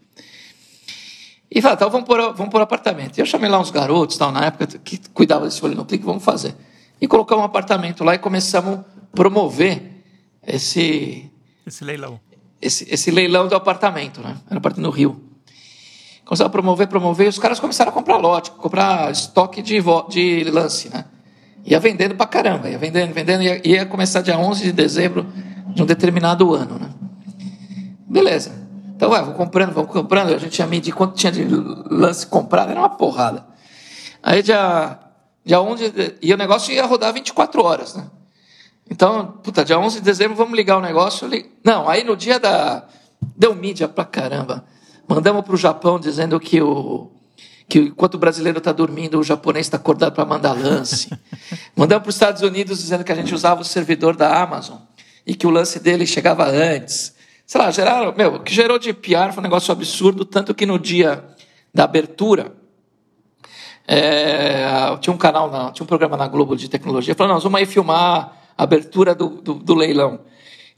[1.51, 3.19] E falei, então vamos pôr, vamos pôr apartamento.
[3.19, 6.05] E eu chamei lá uns garotos, tal, na época, que cuidavam desse olho no clique,
[6.05, 6.55] vamos fazer.
[7.01, 10.03] E colocamos um apartamento lá e começamos a promover
[10.47, 11.31] esse...
[11.67, 12.19] Esse leilão.
[12.61, 14.37] Esse, esse leilão do apartamento, né?
[14.49, 15.21] Era apartamento no Rio.
[16.25, 20.45] Começaram a promover, promover, e os caras começaram a comprar lote, comprar estoque de, de
[20.51, 21.05] lance, né?
[21.65, 25.27] Ia vendendo pra caramba, ia vendendo, vendendo, ia, ia começar dia 11 de dezembro
[25.69, 26.91] de um determinado ano, né?
[28.09, 28.66] Beleza.
[28.97, 30.33] Então, vai, vou comprando, vamos comprando.
[30.33, 33.47] A gente ia medir quanto tinha de lance comprado, era uma porrada.
[34.23, 34.99] Aí, dia,
[35.45, 38.07] dia 11, e o negócio ia rodar 24 horas, né?
[38.91, 41.29] Então, puta, dia 11 de dezembro, vamos ligar o negócio.
[41.63, 42.85] Não, aí no dia da.
[43.37, 44.65] Deu mídia pra caramba.
[45.07, 47.11] Mandamos para o Japão dizendo que o.
[47.69, 51.11] Que enquanto o brasileiro está dormindo, o japonês está acordado para mandar lance.
[51.77, 54.79] Mandamos para os Estados Unidos dizendo que a gente usava o servidor da Amazon
[55.27, 57.16] e que o lance dele chegava antes
[57.47, 60.67] sei lá, geraram, meu, o que gerou de PR foi um negócio absurdo, tanto que
[60.67, 61.25] no dia
[61.73, 62.53] da abertura,
[63.87, 67.61] é, tinha um canal, na, tinha um programa na Globo de tecnologia, falando, nós vamos
[67.61, 70.21] aí filmar a abertura do, do, do leilão.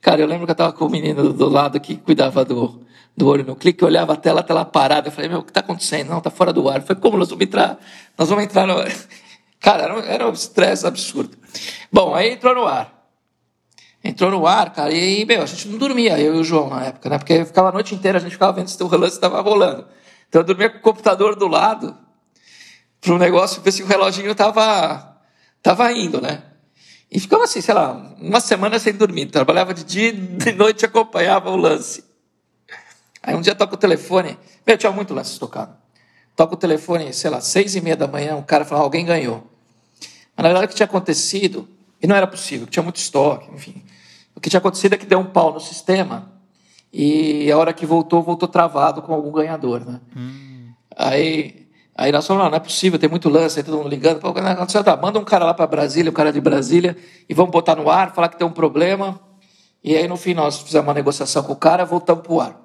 [0.02, 2.83] Cara, eu lembro que eu estava com o menino do, do lado que cuidava do,
[3.16, 5.42] do olho no clique, eu olhava a tela, a tela parada, eu falei, meu, o
[5.42, 6.11] que está acontecendo?
[6.11, 6.83] Não, está fora do ar.
[6.83, 7.78] Falei, como nós vamos entrar?
[8.16, 8.74] Nós vamos entrar no...
[9.59, 11.37] Cara, era um, era um estresse absurdo.
[11.90, 12.97] Bom, aí entrou no ar
[14.02, 16.87] entrou no ar, cara, e meu, a gente não dormia, eu e o João na
[16.87, 17.18] época, né?
[17.18, 19.87] Porque ficava a noite inteira, a gente ficava vendo se o relance estava rolando.
[20.28, 21.96] Então eu dormia com o computador do lado,
[23.00, 25.16] para o negócio ver se o reloginho estava
[25.62, 26.42] tava indo, né?
[27.11, 29.26] E ficava assim, sei lá, uma semana sem dormir.
[29.26, 32.04] Trabalhava de dia e de noite acompanhava o lance.
[33.22, 35.76] Aí um dia toca o telefone, meu, tinha muito lance tocado.
[36.37, 39.44] Toca o telefone, sei lá, seis e meia da manhã, um cara fala, alguém ganhou.
[40.37, 41.68] Mas na verdade o que tinha acontecido
[42.00, 43.82] e não era possível, tinha muito estoque, enfim.
[44.34, 46.32] O que tinha acontecido é que deu um pau no sistema
[46.92, 50.00] e a hora que voltou, voltou travado com algum ganhador, né?
[50.16, 50.72] Hum.
[50.96, 54.20] Aí, aí nós falamos, não, não é possível, tem muito lance, aí todo mundo ligando.
[54.20, 56.96] Pô, tá, manda um cara lá para Brasília, o um cara de Brasília,
[57.28, 59.20] e vamos botar no ar, falar que tem um problema.
[59.82, 62.61] E aí, no fim, nós fizemos uma negociação com o cara, voltamos para o ar,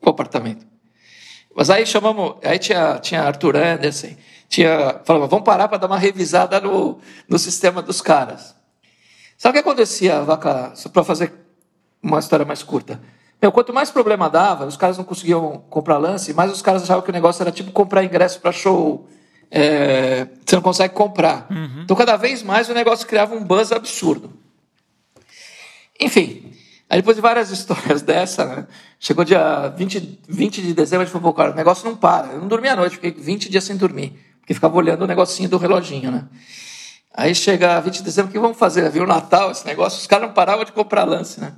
[0.00, 0.66] o apartamento.
[1.54, 4.14] Mas aí chamamos, aí tinha, tinha Arthur Anderson,
[4.50, 8.56] tinha, falava, vamos parar para dar uma revisada no, no sistema dos caras.
[9.38, 11.32] Sabe o que acontecia, Vaca, para fazer
[12.02, 13.00] uma história mais curta?
[13.40, 17.02] Meu, quanto mais problema dava, os caras não conseguiam comprar lance, mais os caras achavam
[17.02, 19.08] que o negócio era tipo comprar ingresso para show.
[19.52, 21.46] É, você não consegue comprar.
[21.48, 21.82] Uhum.
[21.84, 24.32] Então, cada vez mais o negócio criava um buzz absurdo.
[25.98, 26.52] Enfim,
[26.88, 28.66] aí depois de várias histórias dessa, né,
[28.98, 32.32] chegou dia 20, 20 de dezembro, a gente falou, cara, o negócio não para.
[32.32, 34.18] Eu não dormia à noite, fiquei 20 dias sem dormir,
[34.50, 36.24] porque ficava olhando o negocinho do reloginho, né?
[37.14, 38.90] Aí chega 20 de dezembro, o que vamos fazer?
[38.90, 41.52] Viu o Natal, esse negócio, os caras não paravam de comprar lance, né?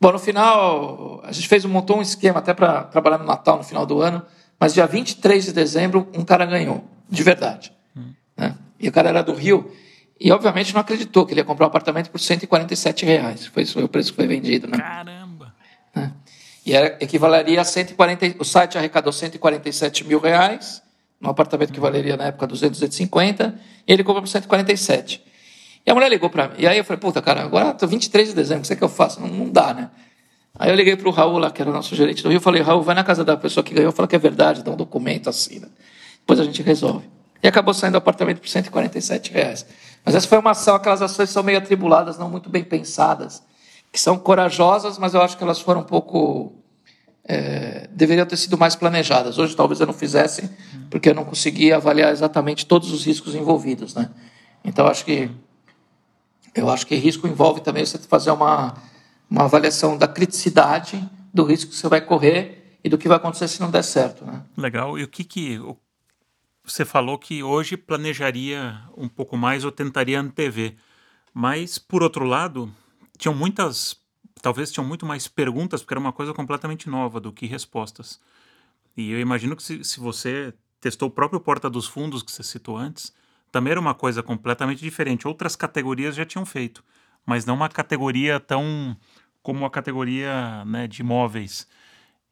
[0.00, 3.62] Bom, no final, a gente fez, montou um esquema até para trabalhar no Natal, no
[3.62, 4.22] final do ano,
[4.58, 7.72] mas dia 23 de dezembro, um cara ganhou, de verdade.
[7.96, 8.12] Hum.
[8.36, 8.56] Né?
[8.80, 9.70] E o cara era do Rio,
[10.18, 13.46] e obviamente não acreditou que ele ia comprar um apartamento por 147 reais.
[13.46, 14.78] Foi, foi o preço que foi vendido, né?
[14.78, 15.54] Caramba!
[15.94, 16.12] Né?
[16.64, 18.34] E era, equivaleria a 140.
[18.40, 20.82] O site arrecadou 147 mil reais,
[21.20, 25.22] num apartamento que valeria na época 200, 250, e ele comprou por 147.
[25.86, 26.54] E a mulher ligou para mim.
[26.58, 28.84] E aí eu falei, puta, cara, agora tô 23 de dezembro, o que é que
[28.84, 29.20] eu faço?
[29.20, 29.90] Não, não dá, né?
[30.58, 32.62] Aí eu liguei para o Raul lá, que era o nosso gerente do Rio, falei,
[32.62, 35.28] Raul, vai na casa da pessoa que ganhou, fala que é verdade, dá um documento,
[35.28, 35.68] assina.
[36.18, 37.08] Depois a gente resolve.
[37.42, 39.66] E acabou saindo o apartamento por 147 reais.
[40.04, 43.42] Mas essa foi uma ação, aquelas ações são meio atribuladas, não muito bem pensadas,
[43.92, 46.54] que são corajosas, mas eu acho que elas foram um pouco.
[47.28, 49.38] É, deveriam ter sido mais planejadas.
[49.38, 50.48] Hoje talvez eu não fizesse,
[50.90, 53.94] porque eu não conseguia avaliar exatamente todos os riscos envolvidos.
[53.94, 54.08] Né?
[54.64, 55.30] Então acho que
[56.54, 58.74] eu acho que risco envolve também você fazer uma,
[59.28, 61.02] uma avaliação da criticidade
[61.34, 64.24] do risco que você vai correr e do que vai acontecer se não der certo.
[64.24, 64.42] Né?
[64.56, 64.98] Legal.
[64.98, 65.60] E o que, que
[66.66, 70.74] você falou que hoje planejaria um pouco mais ou tentaria antever.
[71.32, 72.72] Mas, por outro lado,
[73.16, 73.96] tinham muitas.
[74.46, 78.20] Talvez tinham muito mais perguntas, porque era uma coisa completamente nova do que respostas.
[78.96, 82.44] E eu imagino que se, se você testou o próprio Porta dos Fundos que você
[82.44, 83.12] citou antes,
[83.50, 85.26] também era uma coisa completamente diferente.
[85.26, 86.84] Outras categorias já tinham feito,
[87.26, 88.96] mas não uma categoria tão
[89.42, 91.66] como a categoria né, de imóveis.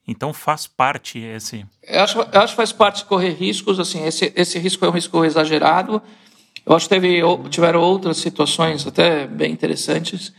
[0.06, 1.66] Então faz parte esse.
[1.82, 3.80] Eu acho, eu acho que faz parte correr riscos.
[3.80, 6.00] Assim, esse, esse risco é um risco exagerado.
[6.64, 10.32] Eu acho que teve, tiveram outras situações até bem interessantes.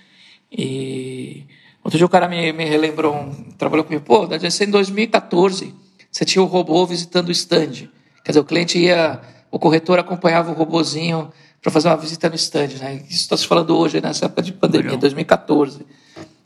[0.49, 1.43] E
[1.85, 5.73] outro dia o cara me, me relembrou, um, trabalhou comigo, pô, deve ser em 2014,
[6.11, 7.89] você tinha o robô visitando o stand.
[8.23, 9.21] Quer dizer, o cliente ia
[9.55, 12.77] o corretor acompanhava o robozinho para fazer uma visita no stand.
[12.77, 12.95] Né?
[13.09, 14.99] Isso está se falando hoje, nessa época de pandemia, Legal.
[14.99, 15.85] 2014.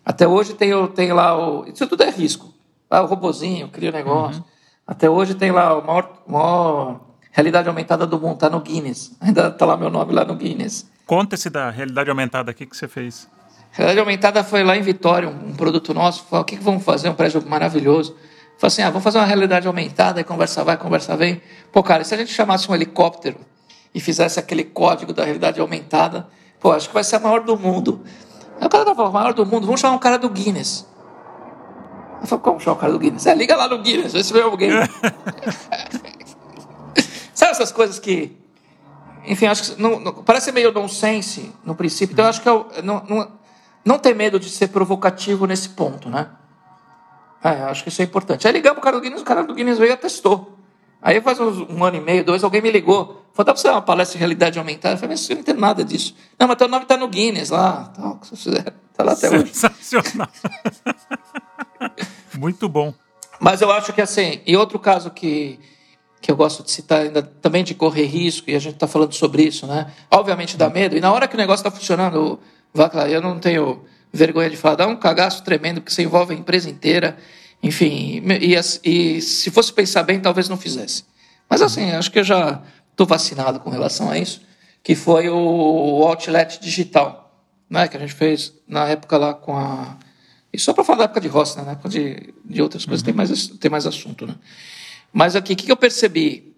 [0.05, 1.65] Até hoje tem, tem lá o.
[1.65, 2.53] Isso tudo é risco.
[2.87, 4.41] Lá o robozinho, cria o negócio.
[4.41, 4.47] Uhum.
[4.85, 9.17] Até hoje tem lá o maior, maior realidade aumentada do mundo, está no Guinness.
[9.19, 10.87] Ainda está lá meu nome lá no Guinness.
[11.07, 13.27] Conta-se da realidade aumentada, o que, que você fez?
[13.71, 16.23] Realidade aumentada foi lá em Vitória, um, um produto nosso.
[16.23, 17.09] Falou, o que, que vamos fazer?
[17.09, 18.15] Um prédio maravilhoso.
[18.57, 21.41] Falei assim, ah, vamos fazer uma realidade aumentada, e conversa vai, conversa vem.
[21.71, 23.37] Pô, cara, se a gente chamasse um helicóptero
[23.95, 26.27] e fizesse aquele código da realidade aumentada,
[26.59, 28.03] pô, acho que vai ser a maior do mundo.
[28.59, 30.85] Aí o cara falou, maior do mundo, vamos chamar um cara do Guinness.
[32.21, 33.25] Eu falei, como chamar o cara do Guinness?
[33.27, 34.71] É, liga lá no Guinness, vê se vê alguém.
[37.33, 38.37] Sabe essas coisas que...
[39.25, 43.03] Enfim, acho que não, não, parece meio nonsense no princípio, então acho que eu, não,
[43.07, 43.38] não,
[43.83, 46.29] não ter medo de ser provocativo nesse ponto, né?
[47.43, 48.47] É, acho que isso é importante.
[48.47, 50.57] Aí ligamos o cara do Guinness, o cara do Guinness veio e atestou.
[51.01, 53.25] Aí faz uns, um ano e meio, dois, alguém me ligou.
[53.33, 54.95] Falou, dá para você uma palestra de realidade aumentada?
[54.95, 56.13] Eu falei, mas eu não entendo nada disso.
[56.37, 58.73] Não, mas teu nome está no Guinness lá, tal, que vocês fizeram.
[58.91, 59.53] Está lá até hoje.
[59.53, 60.27] Sensacional.
[62.37, 62.93] Muito bom.
[63.39, 65.57] Mas eu acho que assim, e outro caso que,
[66.19, 69.13] que eu gosto de citar ainda também de correr risco, e a gente está falando
[69.13, 69.93] sobre isso, né?
[70.11, 72.37] Obviamente dá medo, e na hora que o negócio está funcionando,
[72.73, 76.37] Vacla, eu não tenho vergonha de falar, dá um cagaço tremendo, porque você envolve a
[76.37, 77.17] empresa inteira.
[77.61, 81.03] Enfim, e, e se fosse pensar bem, talvez não fizesse.
[81.49, 84.41] Mas assim, acho que eu já estou vacinado com relação a isso,
[84.83, 89.97] que foi o Outlet Digital, né, que a gente fez na época lá com a.
[90.51, 91.65] E só para falar da época de roça, né?
[91.65, 93.05] Na época de, de outras coisas uhum.
[93.05, 94.35] tem, mais, tem mais assunto, né?
[95.13, 96.55] Mas aqui, o que, que eu percebi?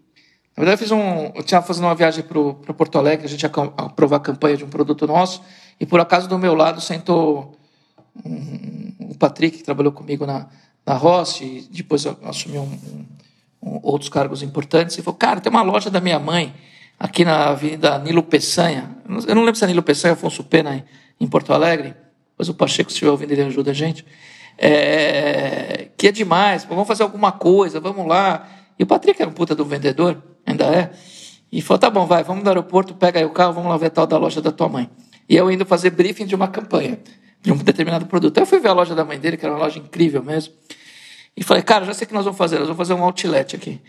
[0.55, 1.31] Na verdade, eu fiz um.
[1.35, 4.63] Eu tinha fazendo uma viagem para Porto Alegre, a gente ia aprovar a campanha de
[4.63, 5.41] um produto nosso.
[5.81, 7.57] E por acaso do meu lado sentou
[8.23, 10.45] um, o Patrick, que trabalhou comigo na,
[10.85, 13.05] na Ross, e depois assumiu um,
[13.63, 16.53] um, outros cargos importantes, e falou: Cara, tem uma loja da minha mãe
[16.99, 18.95] aqui na Avenida Nilo Peçanha.
[19.27, 20.85] Eu não lembro se é Nilo Peçanha ou Afonso Pena,
[21.19, 21.95] em Porto Alegre.
[22.29, 24.05] Depois o Pacheco, se estiver ouvindo, ele ajuda a gente.
[24.59, 28.47] É, que é demais, vamos fazer alguma coisa, vamos lá.
[28.77, 30.91] E o Patrick era um puta do vendedor, ainda é.
[31.51, 33.87] E falou: tá bom, vai, vamos no aeroporto, pega aí o carro, vamos lá ver
[33.87, 34.87] a tal da loja da tua mãe.
[35.27, 36.99] E eu indo fazer briefing de uma campanha,
[37.41, 38.37] de um determinado produto.
[38.37, 40.53] Aí eu fui ver a loja da mãe dele, que era uma loja incrível mesmo.
[41.35, 43.55] E falei, cara, já sei o que nós vamos fazer, nós vamos fazer um outlet
[43.55, 43.81] aqui.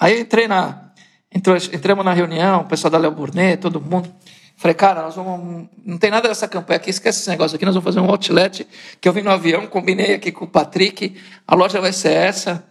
[0.00, 0.90] Aí entrei na.
[1.34, 4.12] Entrou, entramos na reunião, o pessoal da Léo Burnet, todo mundo.
[4.56, 5.68] Falei, cara, nós vamos.
[5.84, 8.66] Não tem nada dessa campanha aqui, esquece esse negócio aqui, nós vamos fazer um outlet
[9.00, 12.64] que eu vim no avião, combinei aqui com o Patrick, a loja vai ser essa.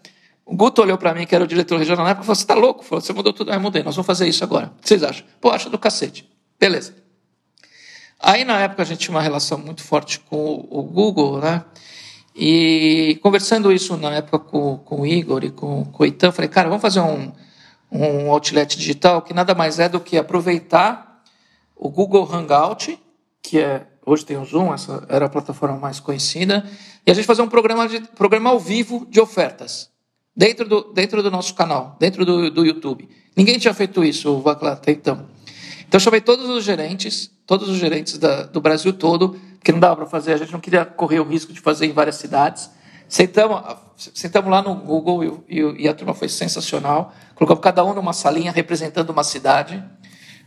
[0.45, 2.45] O Guto olhou para mim, que era o diretor regional na época, e falou: Você
[2.45, 2.83] tá louco?
[2.83, 3.51] Falou, você mudou tudo.
[3.51, 4.67] Aí mudei, nós vamos fazer isso agora.
[4.77, 5.25] O que vocês acham?
[5.41, 6.29] Pô, acha do cacete.
[6.59, 7.04] Beleza.
[8.27, 11.63] Aí na época a gente tinha uma relação muito forte com o Google, né?
[12.35, 16.49] E conversando isso na época com, com o Igor e com, com o Itan, falei,
[16.49, 17.31] cara, vamos fazer um,
[17.91, 21.21] um outlet digital que nada mais é do que aproveitar
[21.75, 22.97] o Google Hangout,
[23.43, 26.67] que é hoje tem o Zoom, essa era a plataforma mais conhecida,
[27.05, 29.91] e a gente fazer um programa, de, programa ao vivo de ofertas
[30.35, 33.07] dentro do, dentro do nosso canal, dentro do, do YouTube.
[33.37, 35.27] Ninguém tinha feito isso, Vacla, até então.
[35.87, 39.95] Então chamei todos os gerentes, todos os gerentes da, do Brasil todo, porque não dava
[39.95, 42.69] para fazer, a gente não queria correr o risco de fazer em várias cidades.
[43.07, 43.61] Sentamos,
[43.95, 47.13] sentamos lá no Google e, e, e a turma foi sensacional.
[47.35, 49.83] Colocamos cada um numa salinha representando uma cidade.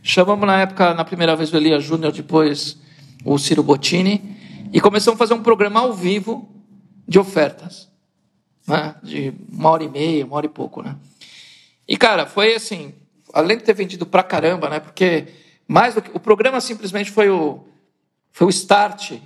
[0.01, 2.77] Chamamos na época, na primeira vez, o Elia Júnior, depois
[3.23, 4.37] o Ciro Bottini,
[4.71, 6.49] e começamos a fazer um programa ao vivo
[7.07, 7.89] de ofertas,
[8.67, 8.95] né?
[9.03, 10.81] de uma hora e meia, uma hora e pouco.
[10.81, 10.95] Né?
[11.87, 12.93] E, cara, foi assim,
[13.33, 14.79] além de ter vendido pra caramba, né?
[14.79, 15.27] Porque
[15.69, 17.63] mais do que o programa simplesmente foi o
[18.31, 19.19] foi o start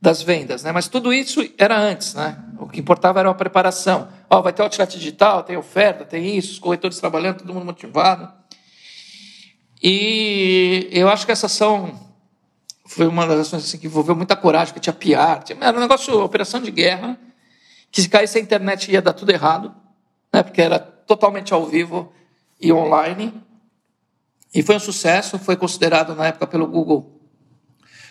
[0.00, 0.72] das vendas, né?
[0.72, 2.36] Mas tudo isso era antes, né?
[2.58, 4.08] O que importava era a preparação.
[4.28, 8.28] Oh, vai ter outlet digital, tem oferta, tem isso, os corretores trabalhando, todo mundo motivado.
[9.80, 11.96] E eu acho que essa ação
[12.84, 15.80] foi uma das ações assim, que envolveu muita coragem, que tinha PR, tinha, era um
[15.80, 17.16] negócio, operação de guerra,
[17.88, 19.72] que se caísse a internet ia dar tudo errado,
[20.32, 20.42] né?
[20.42, 22.12] Porque era totalmente ao vivo
[22.60, 23.32] e online.
[24.54, 27.20] E foi um sucesso, foi considerado na época pelo Google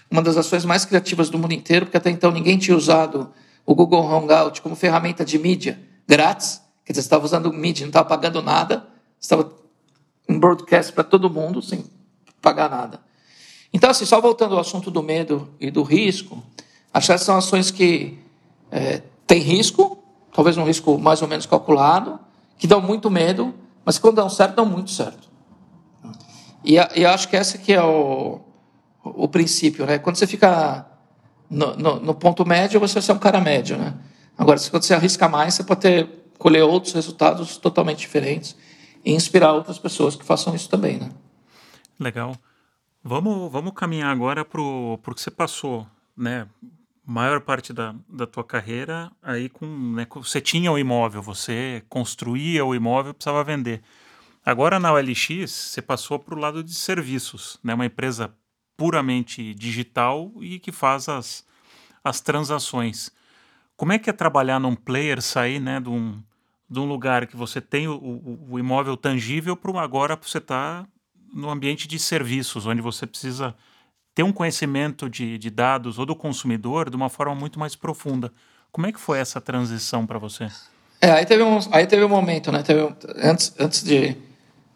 [0.10, 3.32] uma das ações mais criativas do mundo inteiro, porque até então ninguém tinha usado
[3.66, 6.62] o Google Hangout como ferramenta de mídia grátis.
[6.84, 8.86] Quer dizer, você estava usando mídia, não estava pagando nada,
[9.20, 9.50] estava
[10.28, 11.86] em broadcast para todo mundo sem
[12.42, 13.00] pagar nada.
[13.74, 16.44] Então, assim, só voltando ao assunto do medo e do risco,
[16.94, 18.20] acho que são ações que
[18.70, 19.98] é, têm risco,
[20.34, 22.20] talvez um risco mais ou menos calculado,
[22.58, 23.54] que dão muito medo,
[23.86, 25.30] mas quando dão certo, dão muito certo.
[26.64, 28.41] E, e acho que esse que é o,
[29.03, 29.97] o princípio, né?
[29.99, 30.86] Quando você fica
[31.49, 33.95] no, no, no, ponto médio, você vai ser um cara médio, né?
[34.38, 36.07] Agora, quando você arrisca mais, você pode ter,
[36.38, 38.55] colher outros resultados totalmente diferentes
[39.03, 41.09] e inspirar outras pessoas que façam isso também, né?
[41.99, 42.36] Legal.
[43.03, 46.47] Vamos, vamos caminhar agora para o que você passou, né?
[47.05, 52.64] maior parte da, da tua carreira aí com né, você tinha o imóvel, você construía
[52.64, 53.82] o imóvel, precisava vender.
[54.46, 58.34] Agora na OLX você passou para o lado de serviços, né, uma empresa
[58.76, 61.46] puramente digital e que faz as,
[62.04, 63.12] as transações.
[63.78, 66.22] Como é que é trabalhar num player, sair né, de, um,
[66.68, 70.88] de um lugar que você tem o, o, imóvel tangível para agora você estar tá
[71.32, 73.56] no ambiente de serviços, onde você precisa
[74.14, 78.34] ter um conhecimento de, de dados ou do consumidor de uma forma muito mais profunda.
[78.72, 80.48] Como é que foi essa transição para você?
[81.00, 82.62] É, aí teve um, aí teve um momento, né?
[82.64, 84.16] Teve, antes, antes de,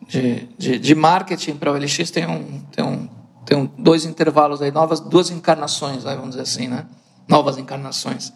[0.07, 3.09] de, de, de marketing para o LX tem um, tem um,
[3.45, 6.85] tem um, dois intervalos aí, novas duas encarnações, vamos dizer assim, né?
[7.27, 8.31] Novas encarnações.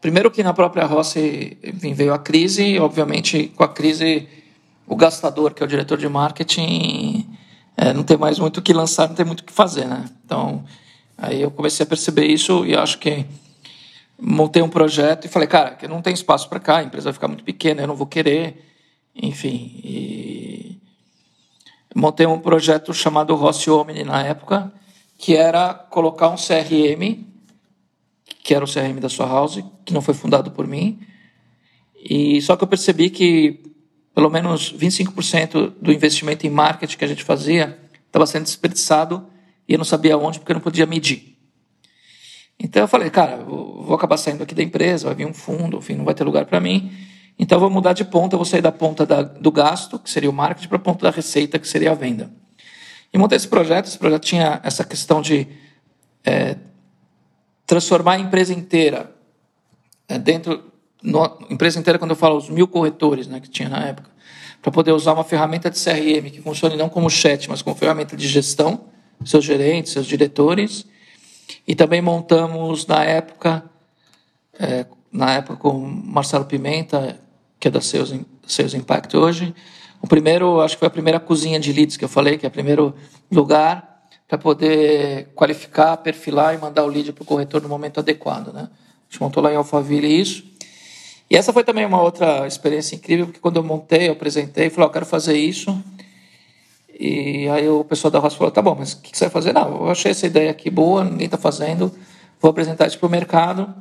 [0.00, 4.28] Primeiro que na própria Rossi enfim, veio a crise, e obviamente com a crise
[4.86, 7.28] o gastador, que é o diretor de marketing,
[7.76, 10.04] é, não tem mais muito o que lançar, não tem muito o que fazer, né?
[10.24, 10.64] Então,
[11.18, 13.26] aí eu comecei a perceber isso e acho que
[14.18, 17.12] montei um projeto e falei, cara, que não tem espaço para cá, a empresa vai
[17.12, 18.64] ficar muito pequena, eu não vou querer,
[19.20, 19.80] enfim.
[19.82, 20.80] E
[21.94, 24.72] montei um projeto chamado Rossi Omni na época,
[25.18, 27.24] que era colocar um CRM,
[28.42, 31.00] que era o CRM da sua house, que não foi fundado por mim.
[31.96, 33.60] E só que eu percebi que
[34.14, 39.26] pelo menos 25% do investimento em marketing que a gente fazia estava sendo desperdiçado
[39.68, 41.36] e eu não sabia onde porque eu não podia medir.
[42.58, 45.76] Então eu falei, cara, eu vou acabar saindo aqui da empresa, vai vir um fundo,
[45.76, 46.90] enfim, não vai ter lugar para mim.
[47.38, 50.30] Então eu vou mudar de ponta, vou sair da ponta da, do gasto, que seria
[50.30, 52.30] o marketing, para a ponta da receita, que seria a venda.
[53.12, 53.86] E montei esse projeto.
[53.86, 55.46] Esse projeto tinha essa questão de
[56.24, 56.56] é,
[57.66, 59.14] transformar a empresa inteira
[60.08, 60.72] é, dentro
[61.02, 64.10] no, empresa inteira, quando eu falo os mil corretores né, que tinha na época,
[64.60, 68.16] para poder usar uma ferramenta de CRM que funcione não como chat, mas como ferramenta
[68.16, 68.86] de gestão,
[69.24, 70.86] seus gerentes, seus diretores.
[71.66, 73.64] E também montamos na época,
[74.58, 77.20] é, na época com Marcelo Pimenta,
[77.58, 78.14] que é da Sales,
[78.46, 79.54] Sales Impact hoje,
[80.00, 82.48] o primeiro, acho que foi a primeira cozinha de leads que eu falei, que é
[82.48, 82.94] o primeiro
[83.30, 83.96] lugar
[84.28, 88.52] para poder qualificar, perfilar e mandar o lead para o corretor no momento adequado.
[88.52, 88.68] Né?
[88.68, 90.44] A gente montou lá em Alphaville isso.
[91.30, 94.86] E essa foi também uma outra experiência incrível, porque quando eu montei, eu apresentei, falei,
[94.86, 95.76] oh, eu quero fazer isso.
[96.98, 99.52] E aí o pessoal da roça falou: tá bom, mas o que você vai fazer?
[99.52, 101.92] Não, eu achei essa ideia aqui boa, ninguém está fazendo,
[102.40, 103.74] vou apresentar isso para o mercado.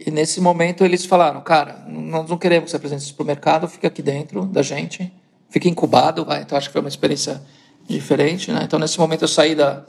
[0.00, 3.26] E nesse momento eles falaram: cara, nós não queremos que você apresente isso para o
[3.26, 5.12] mercado, fica aqui dentro da gente,
[5.48, 6.24] fica incubado.
[6.24, 6.42] Vai.
[6.42, 7.42] Então acho que foi uma experiência
[7.86, 8.50] diferente.
[8.50, 8.62] Né?
[8.64, 9.84] Então nesse momento eu saí da,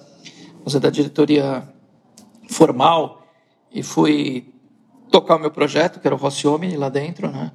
[0.80, 1.64] da diretoria
[2.49, 3.26] formal
[3.72, 4.53] e fui
[5.12, 7.30] tocar o meu projeto, que era o Rossiome, lá dentro.
[7.30, 7.51] Né?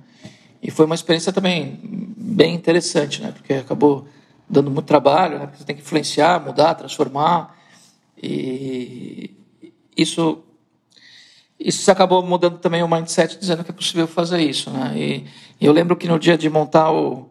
[0.63, 3.33] E foi uma experiência também bem interessante, né?
[3.33, 4.07] porque acabou
[4.49, 5.47] dando muito trabalho, né?
[5.47, 7.57] porque você tem que influenciar, mudar, transformar.
[8.23, 9.31] E
[9.97, 10.43] isso
[11.61, 14.71] isso acabou mudando também o mindset, dizendo que é possível fazer isso.
[14.71, 14.93] Né?
[14.97, 15.27] E,
[15.61, 17.29] e eu lembro que no dia de montar o,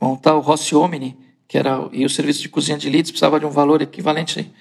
[0.00, 3.46] montar o Rossi Omni, que era e o serviço de cozinha de leads, precisava de
[3.46, 4.52] um valor equivalente,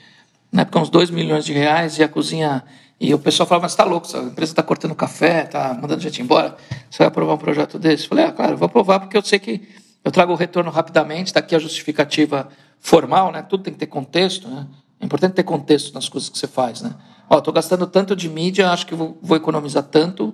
[0.51, 2.63] na época, uns 2 milhões de reais, e a cozinha.
[2.99, 6.21] E o pessoal falava, mas está louco, a empresa está cortando café, está mandando gente
[6.21, 6.55] embora,
[6.89, 8.03] você vai aprovar um projeto desse?
[8.03, 9.67] Eu falei, ah, claro, vou aprovar porque eu sei que
[10.03, 12.47] eu trago o retorno rapidamente, está aqui a justificativa
[12.79, 13.41] formal, né?
[13.41, 14.67] tudo tem que ter contexto, né?
[15.01, 16.81] é importante ter contexto nas coisas que você faz.
[16.81, 16.93] Né?
[17.29, 20.33] Ó, estou gastando tanto de mídia, acho que vou, vou, economizar tanto,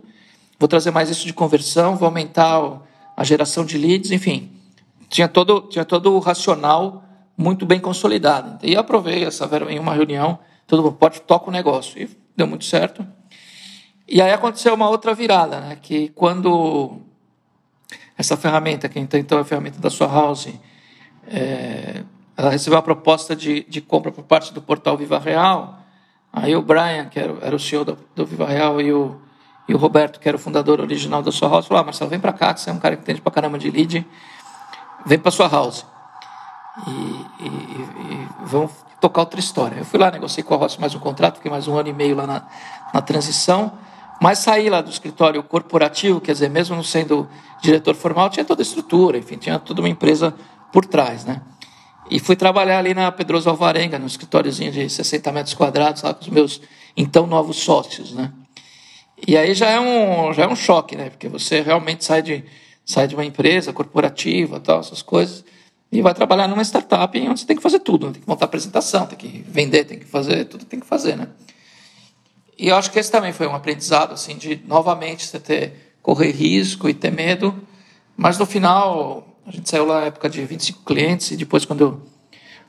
[0.59, 2.81] vou trazer mais isso de conversão, vou aumentar
[3.15, 4.51] a geração de leads, enfim.
[5.07, 7.03] Tinha todo, tinha todo o racional
[7.37, 8.59] muito bem consolidado.
[8.63, 12.01] E aprovei essa em uma reunião, todo mundo pode toca o negócio.
[12.01, 13.05] E deu muito certo.
[14.07, 15.77] E aí aconteceu uma outra virada, né?
[15.81, 16.99] que quando
[18.17, 20.49] essa ferramenta, que então é a ferramenta da sua house,
[21.27, 22.03] é,
[22.35, 25.78] ela recebeu uma proposta de, de compra por parte do portal Viva Real,
[26.32, 29.19] Aí o Brian, que era, era o CEO do, do, Viva Real, e o,
[29.67, 32.19] e o Roberto, que era o fundador original da sua house, falaram: ah, Marcelo, vem
[32.19, 34.05] para cá, que você é um cara que entende pra caramba de lead,
[35.05, 35.86] vem para sua house.
[36.88, 38.71] E, e, e, vamos
[39.01, 39.77] tocar outra história.
[39.77, 41.93] Eu fui lá, negociei com a Rossi mais um contrato, fiquei mais um ano e
[41.93, 42.43] meio lá na,
[42.93, 43.71] na transição,
[44.21, 47.27] mas saí lá do escritório corporativo, quer dizer, mesmo não sendo
[47.61, 50.34] diretor formal, tinha toda a estrutura, enfim, tinha toda uma empresa
[50.71, 51.41] por trás, né?
[52.10, 56.22] E fui trabalhar ali na Pedroso Alvarenga, no escritóriozinho de 60 metros quadrados, lá com
[56.22, 56.62] os meus
[56.97, 58.32] então novos sócios, né?
[59.28, 61.10] E aí já é um, já é um choque, né?
[61.10, 62.43] Porque você realmente sai de,
[62.84, 65.43] sai de uma empresa corporativa, tal, essas coisas,
[65.91, 68.07] e vai trabalhar numa startup onde você tem que fazer tudo.
[68.07, 68.14] Né?
[68.14, 71.28] Tem que montar apresentação, tem que vender, tem que fazer, tudo tem que fazer, né?
[72.57, 76.32] E eu acho que esse também foi um aprendizado, assim, de novamente você ter, correr
[76.32, 77.55] risco e ter medo,
[78.18, 81.82] mas no final a gente saiu lá na época de 25 clientes e depois quando
[81.82, 82.02] eu...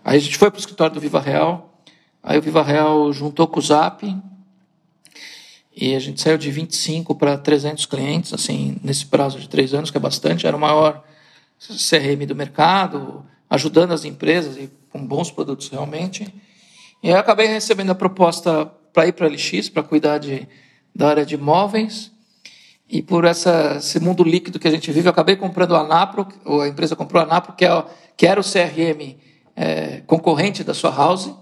[0.02, 1.78] Aí a gente foi para o escritório do Viva Real,
[2.22, 4.02] aí o Viva Real juntou com o Zap
[5.76, 9.90] e a gente saiu de 25 para 300 clientes, assim, nesse prazo de três anos,
[9.90, 10.46] que é bastante.
[10.46, 11.04] Era o maior
[11.58, 16.34] CRM do mercado, ajudando as empresas e com bons produtos realmente.
[17.02, 20.48] E aí eu acabei recebendo a proposta para ir para a LX, para cuidar de,
[20.94, 22.10] da área de imóveis.
[22.90, 26.26] E por essa, esse mundo líquido que a gente vive, eu acabei comprando a Anapro,
[26.44, 27.84] ou a empresa comprou a Anapro, que, é,
[28.16, 29.16] que era o CRM
[29.54, 31.32] é, concorrente da sua house.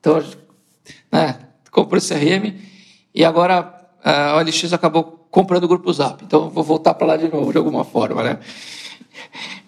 [0.00, 0.20] Então,
[1.12, 1.38] né,
[1.70, 2.52] comprou o CRM.
[3.14, 6.24] E agora a OLX acabou comprando o Grupo Zap.
[6.24, 8.24] Então, vou voltar para lá de novo, de alguma forma.
[8.24, 8.40] Né?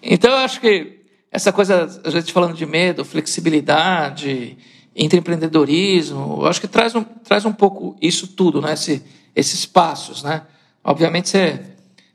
[0.03, 0.99] Então, eu acho que
[1.31, 4.57] essa coisa, a gente falando de medo, flexibilidade,
[4.93, 8.73] empreendedorismo, eu acho que traz um, traz um pouco isso tudo, né?
[8.73, 9.01] Esse,
[9.33, 10.41] esses passos, né?
[10.83, 11.59] Obviamente você,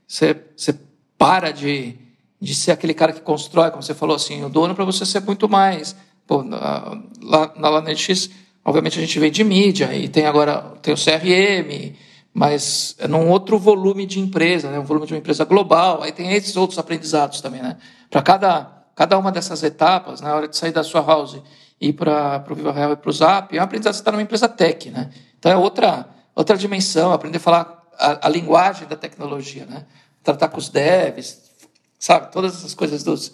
[0.07, 0.75] você, você
[1.19, 1.97] para de,
[2.41, 5.21] de ser aquele cara que constrói, como você falou assim, o dono para você ser
[5.21, 5.97] muito mais.
[6.27, 8.31] Pô, na, lá na LaNetX,
[8.65, 11.95] obviamente a gente vem de mídia e tem agora tem o CRM,
[12.33, 14.79] mas é num outro volume de empresa, né?
[14.79, 16.03] um volume de uma empresa global.
[16.03, 17.77] Aí tem esses outros aprendizados também, né?
[18.11, 21.41] Para cada, cada uma dessas etapas, na hora de sair da sua house
[21.81, 24.11] e ir para o Viva Real e para o Zap, é um aprendizado você está
[24.11, 25.11] numa empresa tech, né?
[25.39, 29.85] Então é outra, outra dimensão, aprender a falar a, a, linguagem da tecnologia, né?
[30.23, 31.51] Tratar com os devs,
[31.99, 32.33] sabe?
[32.33, 33.33] Todas essas coisas dos,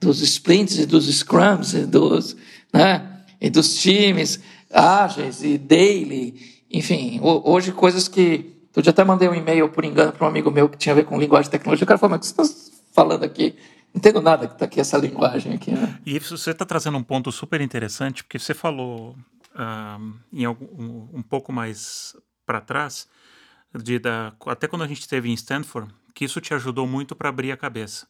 [0.00, 2.36] dos sprints e dos scrums e dos,
[2.72, 3.24] né?
[3.40, 4.40] E dos times
[4.72, 10.12] ágeis e daily, enfim, hoje coisas que eu já até mandei um e-mail por engano
[10.12, 11.84] para um amigo meu que tinha a ver com linguagem de tecnologia.
[11.84, 13.54] O cara falou: "Mas o que você está falando aqui?"
[13.92, 15.70] Não entendo nada que está aqui essa linguagem aqui.
[15.70, 15.98] Né?
[16.06, 19.14] E você está trazendo um ponto super interessante, porque você falou
[19.54, 23.06] uh, em algum, um, um pouco mais para trás
[23.74, 27.28] de, da, até quando a gente esteve em Stanford, que isso te ajudou muito para
[27.28, 28.06] abrir a cabeça.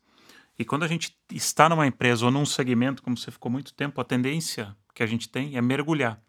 [0.59, 4.01] E quando a gente está numa empresa ou num segmento, como você ficou muito tempo,
[4.01, 6.21] a tendência que a gente tem é mergulhar.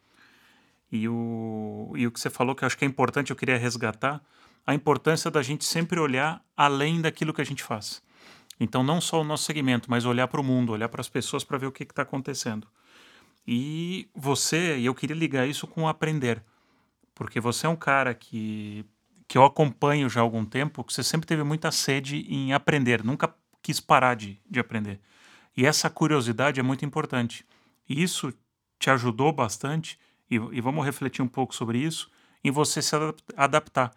[0.91, 3.57] E o, e o que você falou que eu acho que é importante, eu queria
[3.57, 4.23] resgatar,
[4.65, 8.01] a importância da gente sempre olhar além daquilo que a gente faz.
[8.59, 11.43] Então, não só o nosso segmento, mas olhar para o mundo, olhar para as pessoas
[11.43, 12.67] para ver o que está acontecendo.
[13.45, 16.41] E você, e eu queria ligar isso com aprender,
[17.13, 18.86] porque você é um cara que
[19.34, 23.03] que eu acompanho já há algum tempo, que você sempre teve muita sede em aprender,
[23.03, 24.99] nunca quis parar de, de aprender.
[25.57, 27.43] E essa curiosidade é muito importante.
[27.89, 28.31] E isso
[28.77, 29.97] te ajudou bastante,
[30.29, 32.11] e, e vamos refletir um pouco sobre isso,
[32.43, 32.95] em você se
[33.36, 33.89] adaptar.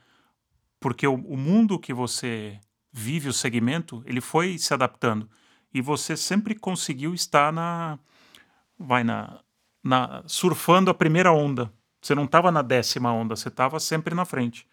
[0.81, 2.59] Porque o, o mundo que você
[2.91, 5.29] vive, o segmento, ele foi se adaptando.
[5.71, 7.99] E você sempre conseguiu estar na.
[8.79, 9.41] Vai na.
[9.85, 11.71] na surfando a primeira onda.
[12.01, 14.67] Você não estava na décima onda, você estava sempre na frente.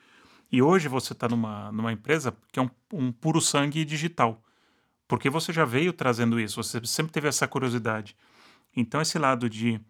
[0.54, 4.40] E hoje você está numa, numa empresa que é um, um puro sangue digital.
[5.08, 8.16] Porque você já veio trazendo isso, você sempre teve essa curiosidade.
[8.76, 9.82] Então, esse lado de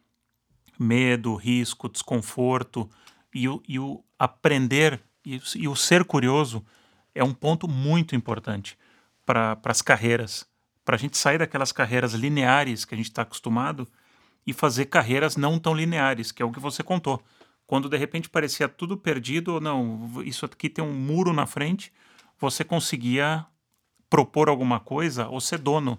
[0.79, 2.89] medo, risco, desconforto
[3.35, 6.65] e o, e o aprender e, e, o ser curioso
[7.13, 8.77] é um ponto muito importante
[9.25, 10.45] para as carreiras.
[10.85, 13.85] Para a gente sair daquelas carreiras lineares que a gente está acostumado
[14.47, 17.21] e fazer carreiras não tão lineares, que é o que você contou.
[17.65, 21.91] Quando de repente parecia tudo perdido, ou não, isso aqui tem um muro na frente,
[22.39, 23.45] você conseguia
[24.09, 25.97] propor alguma coisa ou ser dono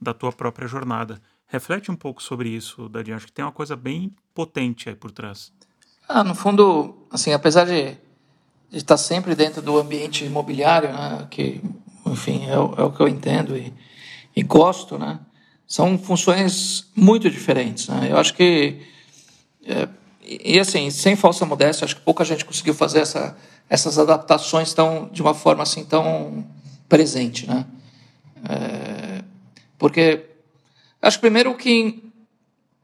[0.00, 1.20] da tua própria jornada.
[1.46, 3.16] Reflete um pouco sobre isso, Dadinho.
[3.16, 5.52] Acho que tem uma coisa bem potente aí por trás.
[6.08, 7.92] Ah, no fundo, assim, apesar de,
[8.70, 11.62] de estar sempre dentro do ambiente imobiliário, né, que,
[12.04, 13.72] enfim, é, o, é o que eu entendo e,
[14.36, 15.20] e gosto, né,
[15.66, 17.88] são funções muito diferentes.
[17.88, 18.08] Né?
[18.10, 18.82] Eu acho que,
[19.64, 19.88] é,
[20.26, 23.36] e assim, sem falsa modéstia, acho que pouca gente conseguiu fazer essa,
[23.68, 26.46] essas adaptações tão, de uma forma assim tão
[26.88, 27.66] presente, né?
[28.48, 29.22] É,
[29.78, 30.34] porque
[31.04, 32.02] Acho primeiro que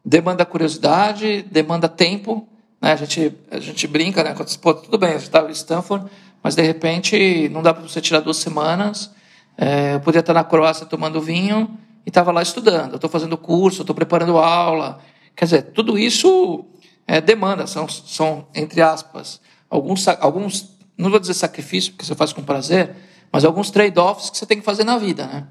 [0.05, 2.47] demanda curiosidade, demanda tempo.
[2.78, 2.93] Né?
[2.93, 4.36] A, gente, a gente brinca, né?
[4.61, 6.05] Pô, tudo bem, eu estava em Stanford,
[6.43, 9.11] mas de repente não dá para você tirar duas semanas.
[9.57, 12.97] É, eu podia estar na Croácia tomando vinho e estava lá estudando.
[12.97, 15.01] Estou fazendo curso, estou preparando aula.
[15.34, 16.66] Quer dizer, tudo isso
[17.11, 22.33] é, demanda, são, são, entre aspas, alguns, alguns, não vou dizer sacrifício, porque você faz
[22.33, 22.95] com prazer,
[23.33, 25.27] mas alguns trade-offs que você tem que fazer na vida.
[25.27, 25.45] Né?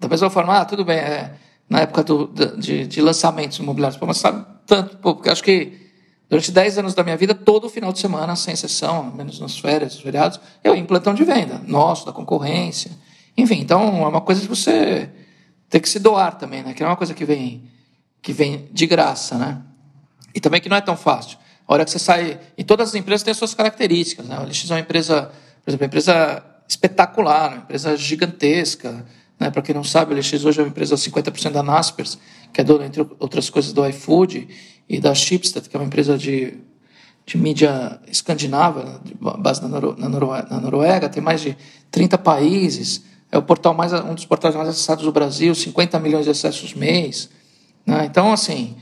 [0.00, 1.34] Da mesma forma, ah, tudo bem, é,
[1.68, 4.00] na época do, de, de, lançamentos imobiliários.
[4.00, 5.78] Mas sabe tanto, pô, porque acho que
[6.26, 9.92] durante 10 anos da minha vida, todo final de semana, sem exceção, menos nas férias,
[9.92, 12.90] nos feriados, eu ia em plantão de venda, nosso, da concorrência.
[13.36, 15.10] Enfim, então é uma coisa que você
[15.68, 16.72] tem que se doar também, né?
[16.72, 17.68] Que não é uma coisa que vem,
[18.22, 19.62] que vem de graça, né?
[20.38, 21.36] E também que não é tão fácil.
[21.66, 22.38] A hora que você sai.
[22.56, 24.38] E todas as empresas têm as suas características, né?
[24.38, 25.22] O LX é uma empresa,
[25.64, 29.04] por exemplo, uma empresa espetacular, uma empresa gigantesca
[29.38, 29.50] né?
[29.50, 32.18] Para quem não sabe, o LX hoje é uma empresa 50% da Naspers,
[32.52, 34.48] que é dona, entre outras coisas, do iFood,
[34.88, 36.54] e da Schibsted, que é uma empresa de,
[37.24, 41.56] de mídia escandinava, de base na, Noro, na, Noruega, na Noruega, tem mais de
[41.90, 46.24] 30 países, é o portal mais, um dos portais mais acessados do Brasil, 50 milhões
[46.24, 47.28] de acessos mês.
[47.84, 48.06] Né?
[48.06, 48.76] Então, assim,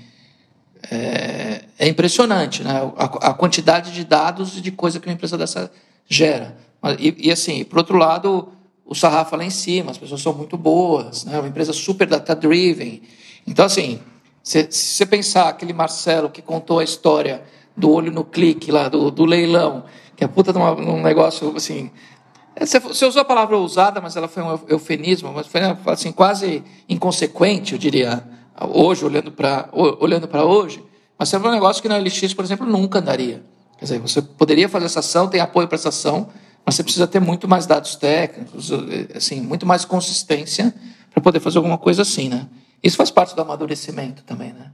[0.90, 2.92] é, é impressionante né?
[2.96, 5.70] a, a, quantidade de dados e de coisa que uma empresa dessa
[6.08, 6.56] gera.
[6.98, 8.48] E, e assim, por outro lado,
[8.84, 11.38] o sarrafo lá em cima, as pessoas são muito boas, né?
[11.38, 13.02] uma empresa super data-driven.
[13.46, 14.00] Então, assim,
[14.42, 17.42] se, você pensar aquele Marcelo que contou a história
[17.76, 19.84] do olho no clique lá, do, do leilão,
[20.16, 21.90] que é puta de uma, um negócio, assim...
[22.58, 26.64] Você, você usou a palavra ousada, mas ela foi um eufemismo, mas foi assim, quase
[26.88, 28.24] inconsequente, eu diria,
[28.60, 30.82] hoje, olhando para olhando hoje.
[31.18, 33.42] Mas é um negócio que na LX, por exemplo, nunca andaria.
[33.78, 36.28] Quer dizer, você poderia fazer essa ação, tem apoio para essa ação,
[36.64, 38.70] mas você precisa ter muito mais dados técnicos,
[39.14, 40.74] assim, muito mais consistência
[41.12, 42.48] para poder fazer alguma coisa assim, né?
[42.82, 44.72] Isso faz parte do amadurecimento também, né?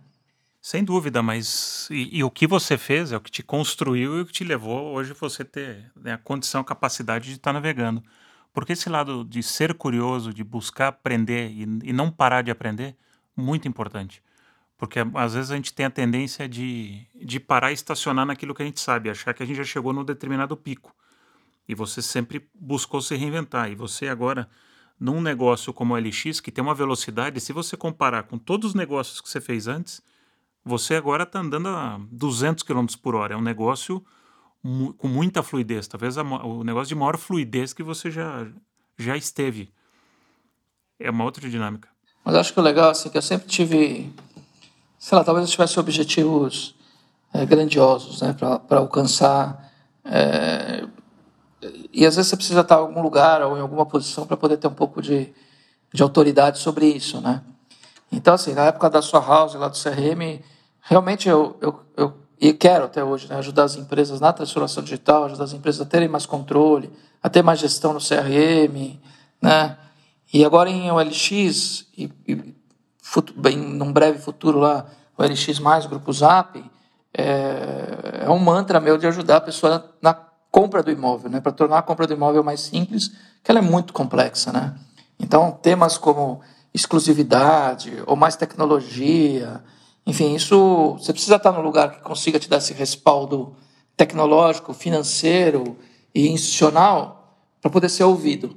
[0.61, 4.21] Sem dúvida, mas e, e, o que você fez é o que te construiu e
[4.21, 8.03] o que te levou hoje você ter né, a condição, a capacidade de estar navegando.
[8.53, 12.97] Porque esse lado de ser curioso, de buscar aprender e, e não parar de aprender,
[13.37, 14.23] muito importante.
[14.77, 18.63] Porque às vezes a gente tem a tendência de, de parar e estacionar naquilo que
[18.63, 20.93] a gente sabe, achar que a gente já chegou num determinado pico.
[21.69, 23.71] E você sempre buscou se reinventar.
[23.71, 24.49] E você agora,
[24.99, 28.75] num negócio como o LX, que tem uma velocidade, se você comparar com todos os
[28.75, 30.03] negócios que você fez antes,
[30.65, 33.35] você agora está andando a 200 km por hora.
[33.35, 34.05] É um negócio
[34.63, 35.87] mu com muita fluidez.
[35.87, 38.47] Talvez a, o negócio de maior fluidez que você já,
[38.99, 39.73] já esteve.
[40.99, 41.92] É uma outra dinâmica.
[42.25, 44.13] Mas acho que o legal assim, que eu sempre tive,
[44.99, 46.75] sei lá, talvez eu tivesse objetivos
[47.33, 49.71] é, grandiosos né, para alcançar.
[50.05, 50.85] É,
[51.93, 54.57] e às vezes você precisa estar em algum lugar ou em alguma posição para poder
[54.57, 55.33] ter um pouco de,
[55.93, 57.43] de autoridade sobre isso, né?
[58.11, 60.43] Então, assim, na época da sua house, lá do CRM,
[60.83, 65.25] realmente eu, eu, eu e quero até hoje né, ajudar as empresas na transformação digital,
[65.25, 66.91] ajudar as empresas a terem mais controle,
[67.23, 68.99] a ter mais gestão no CRM,
[69.41, 69.79] né?
[70.33, 72.55] E agora em OLX, e, e
[73.37, 76.63] bem, num breve futuro lá, o LX mais, Grupo Zap,
[77.13, 80.15] é, é um mantra meu de ajudar a pessoa na
[80.51, 81.41] compra do imóvel, né?
[81.41, 83.13] para tornar a compra do imóvel mais simples,
[83.43, 84.53] que ela é muito complexa.
[84.53, 84.75] Né?
[85.19, 86.41] Então, temas como
[86.73, 89.63] exclusividade ou mais tecnologia.
[90.07, 93.55] Enfim, isso você precisa estar num lugar que consiga te dar esse respaldo
[93.97, 95.77] tecnológico, financeiro
[96.15, 98.57] e institucional para poder ser ouvido.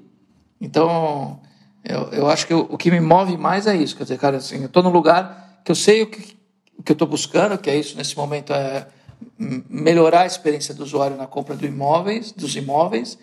[0.59, 1.41] Então,
[1.88, 3.95] eu, eu acho que o, o, que me move mais é isso.
[3.95, 6.36] Quer dizer, cara, assim, eu estou num lugar que eu sei o que,
[6.77, 8.88] o que eu estou buscando, que é isso nesse momento, é
[9.38, 13.17] melhorar a experiência do usuário na compra do imóveis, dos imóveis,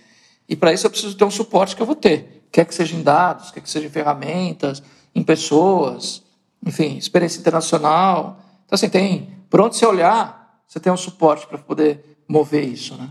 [0.48, 2.46] e para isso eu preciso ter um suporte que eu vou ter.
[2.52, 4.82] Quer que seja em dados, quer que seja em ferramentas,
[5.14, 6.22] em pessoas,
[6.64, 8.40] enfim, experiência internacional.
[8.64, 12.96] Então, assim, tem, por onde você olhar, você tem um suporte para poder mover isso,
[12.96, 13.10] né?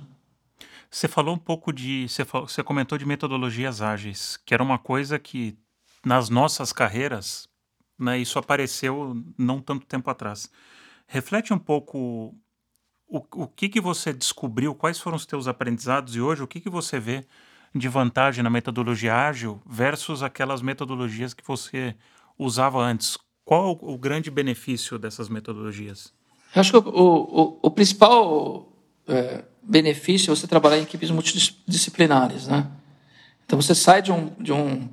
[0.91, 2.07] Você falou um pouco de.
[2.09, 5.57] Você, você comentou de metodologias ágeis, que era uma coisa que
[6.05, 7.47] nas nossas carreiras,
[7.97, 10.51] né, isso apareceu não tanto tempo atrás.
[11.07, 12.35] Reflete um pouco
[13.07, 16.59] o, o que, que você descobriu, quais foram os teus aprendizados e hoje o que,
[16.59, 17.25] que você vê
[17.73, 21.95] de vantagem na metodologia ágil versus aquelas metodologias que você
[22.37, 23.17] usava antes?
[23.45, 26.13] Qual o, o grande benefício dessas metodologias?
[26.53, 28.70] Eu acho que o, o, o principal
[29.07, 32.67] é, benefício é você trabalhar em equipes multidisciplinares, né?
[33.45, 34.87] Então você sai de um, de um,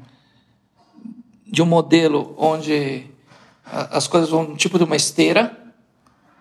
[1.47, 3.07] de um modelo onde
[3.65, 5.57] as coisas vão tipo de uma esteira,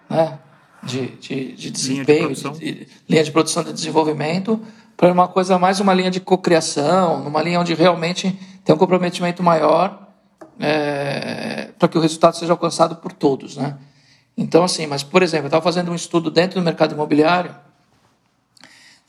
[0.09, 0.39] né?
[0.83, 4.59] de, de, de desempenho, linha de, de, de, linha de produção de desenvolvimento,
[4.95, 8.31] para uma coisa mais uma linha de cocriação, numa linha onde realmente
[8.63, 10.07] tem um comprometimento maior
[10.59, 13.77] é, para que o resultado seja alcançado por todos, né?
[14.37, 17.55] Então, assim, mas, por exemplo, eu estava fazendo um estudo dentro do mercado imobiliário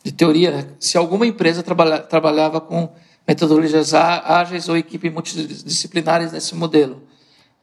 [0.03, 0.69] de teoria, né?
[0.81, 2.89] se alguma empresa trabalha, trabalhava com
[3.27, 7.03] metodologias ágeis ou equipes multidisciplinares nesse modelo.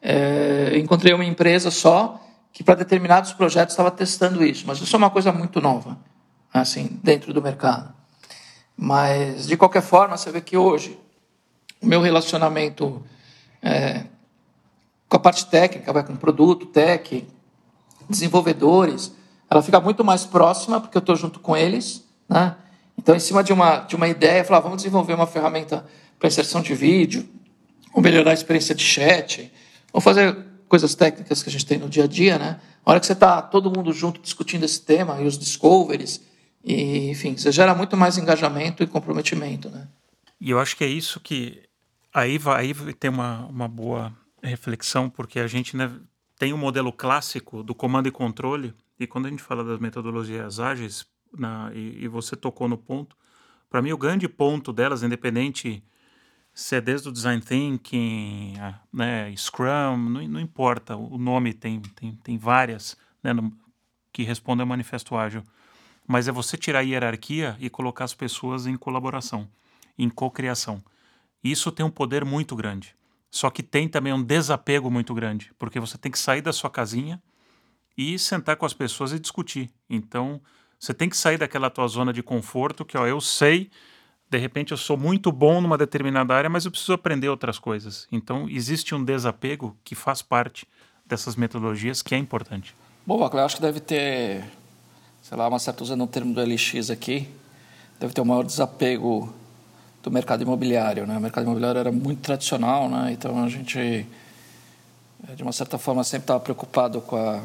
[0.00, 4.98] É, encontrei uma empresa só que para determinados projetos estava testando isso, mas isso é
[4.98, 5.98] uma coisa muito nova,
[6.54, 7.92] assim, dentro do mercado.
[8.76, 10.98] Mas, de qualquer forma, você vê que hoje
[11.82, 13.02] o meu relacionamento
[13.60, 14.04] é,
[15.08, 17.26] com a parte técnica, vai com produto, tech,
[18.08, 19.12] desenvolvedores,
[19.48, 22.56] ela fica muito mais próxima, porque eu estou junto com eles, né?
[22.98, 25.84] Então, em cima de uma, de uma ideia, falar, vamos desenvolver uma ferramenta
[26.18, 27.28] para inserção de vídeo,
[27.92, 29.52] ou melhorar a experiência de chat,
[29.92, 30.36] ou fazer
[30.68, 32.60] coisas técnicas que a gente tem no dia a dia, né?
[32.84, 36.20] A hora que você está todo mundo junto discutindo esse tema e os discoveries,
[36.64, 39.86] e, enfim, você gera muito mais engajamento e comprometimento, né?
[40.40, 41.62] E eu acho que é isso que
[42.12, 45.90] aí vai, aí uma, uma boa reflexão, porque a gente né,
[46.38, 49.78] tem o um modelo clássico do comando e controle, e quando a gente fala das
[49.78, 53.16] metodologias ágeis, na, e, e você tocou no ponto,
[53.68, 55.82] para mim o grande ponto delas, independente
[56.54, 58.54] se é desde o design thinking,
[58.92, 63.52] né, Scrum, não, não importa, o nome tem, tem, tem várias né, no,
[64.10, 65.42] que respondem ao manifesto ágil,
[66.06, 69.46] mas é você tirar a hierarquia e colocar as pessoas em colaboração,
[69.98, 70.82] em cocriação.
[71.44, 72.94] Isso tem um poder muito grande.
[73.36, 76.70] Só que tem também um desapego muito grande, porque você tem que sair da sua
[76.70, 77.22] casinha
[77.94, 79.70] e sentar com as pessoas e discutir.
[79.90, 80.40] Então,
[80.80, 83.70] você tem que sair daquela tua zona de conforto que, ó, eu sei
[84.30, 88.08] de repente eu sou muito bom numa determinada área, mas eu preciso aprender outras coisas.
[88.10, 90.66] Então existe um desapego que faz parte
[91.04, 92.74] dessas metodologias que é importante.
[93.06, 94.44] Bom, eu acho que deve ter,
[95.20, 97.28] sei lá, uma certa usando o termo do LX aqui,
[98.00, 99.32] deve ter um maior desapego
[100.06, 101.18] do mercado imobiliário, né?
[101.18, 103.10] O mercado imobiliário era muito tradicional, né?
[103.10, 104.06] Então a gente
[105.34, 107.42] de uma certa forma sempre estava preocupado com a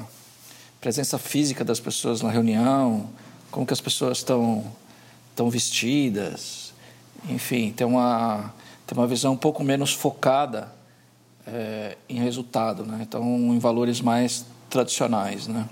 [0.79, 3.09] presença física das pessoas na reunião,
[3.49, 4.63] como que as pessoas estão
[5.31, 6.71] estão vestidas,
[7.27, 8.53] enfim, tem uma,
[8.85, 10.71] tem uma visão um pouco menos focada
[11.47, 12.99] é, em resultado, né?
[13.01, 15.47] então em valores mais tradicionais.
[15.47, 15.67] Né?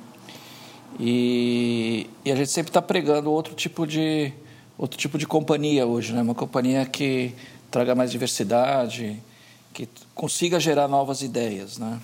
[0.99, 4.33] E, e a gente sempre está pregando outro tipo de
[4.80, 6.21] outro tipo de companhia hoje, né?
[6.21, 7.36] uma companhia que
[7.69, 9.21] traga mais diversidade,
[9.73, 11.77] que consiga gerar novas ideias.
[11.77, 11.99] Né?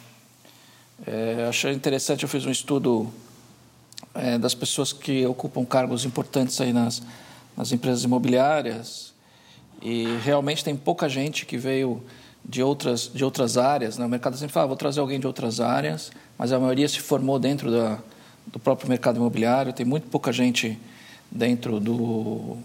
[1.07, 3.09] É, achei interessante, eu fiz um estudo
[4.13, 7.01] é, das pessoas que ocupam cargos importantes aí nas,
[7.55, 9.13] nas empresas imobiliárias
[9.82, 12.03] e realmente tem pouca gente que veio
[12.43, 13.97] de outras, de outras áreas.
[13.97, 14.05] Né?
[14.05, 16.99] O mercado sempre fala, ah, vou trazer alguém de outras áreas, mas a maioria se
[16.99, 17.99] formou dentro da,
[18.47, 19.71] do próprio mercado imobiliário.
[19.71, 20.78] Tem muito pouca gente
[21.36, 22.57] dentro do,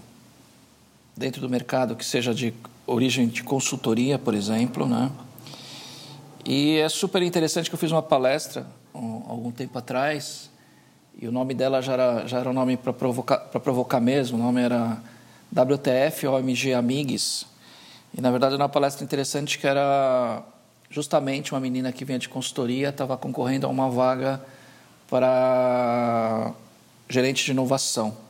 [1.16, 2.54] dentro do mercado que seja de
[2.86, 4.86] origem de consultoria, por exemplo.
[4.86, 5.10] Né?
[6.46, 8.64] E é super interessante que eu fiz uma palestra
[8.94, 10.48] um, algum tempo atrás
[11.20, 14.40] e o nome dela já era, já era um nome para provocar, provocar mesmo, o
[14.40, 14.98] nome era
[15.52, 17.44] WTF OMG Amigues.
[18.16, 20.42] E na verdade era uma palestra interessante que era
[20.88, 24.40] justamente uma menina que vinha de consultoria, estava concorrendo a uma vaga
[25.08, 26.52] para
[27.08, 28.29] gerente de inovação.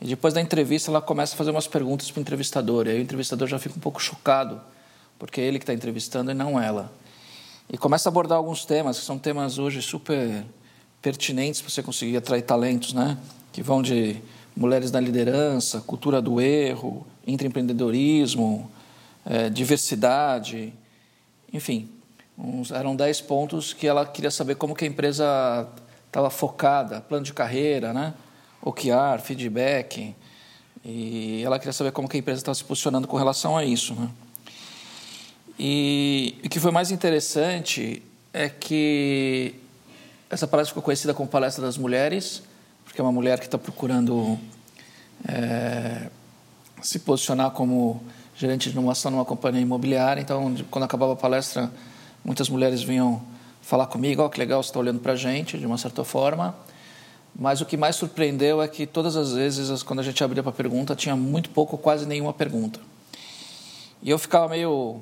[0.00, 2.86] E depois da entrevista ela começa a fazer umas perguntas para o entrevistador.
[2.86, 4.60] E aí o entrevistador já fica um pouco chocado,
[5.18, 6.90] porque é ele que está entrevistando e não ela.
[7.68, 10.44] E começa a abordar alguns temas, que são temas hoje super
[11.02, 13.16] pertinentes para você conseguir atrair talentos, né?
[13.52, 14.16] Que vão de
[14.56, 18.70] mulheres na liderança, cultura do erro, intraempreendedorismo,
[19.24, 20.72] é, diversidade,
[21.52, 21.88] enfim.
[22.36, 25.68] Uns, eram dez pontos que ela queria saber como que a empresa
[26.06, 28.14] estava focada, plano de carreira, né?
[28.62, 30.14] OKR, feedback.
[30.84, 33.94] E ela queria saber como que a empresa estava se posicionando com relação a isso.
[33.94, 34.08] Né?
[35.58, 38.02] E o que foi mais interessante
[38.32, 39.54] é que
[40.30, 42.42] essa palestra ficou conhecida como Palestra das Mulheres,
[42.84, 44.38] porque é uma mulher que está procurando
[45.28, 46.08] é,
[46.80, 48.02] se posicionar como
[48.36, 50.20] gerente de inovação numa companhia imobiliária.
[50.20, 51.70] Então, quando acabava a palestra,
[52.24, 53.20] muitas mulheres vinham
[53.60, 56.54] falar comigo, oh, que legal, você está olhando para a gente, de uma certa forma.
[57.34, 60.52] Mas o que mais surpreendeu é que todas as vezes, quando a gente abria para
[60.52, 62.80] pergunta, tinha muito pouco, quase nenhuma pergunta.
[64.02, 65.00] E eu ficava meio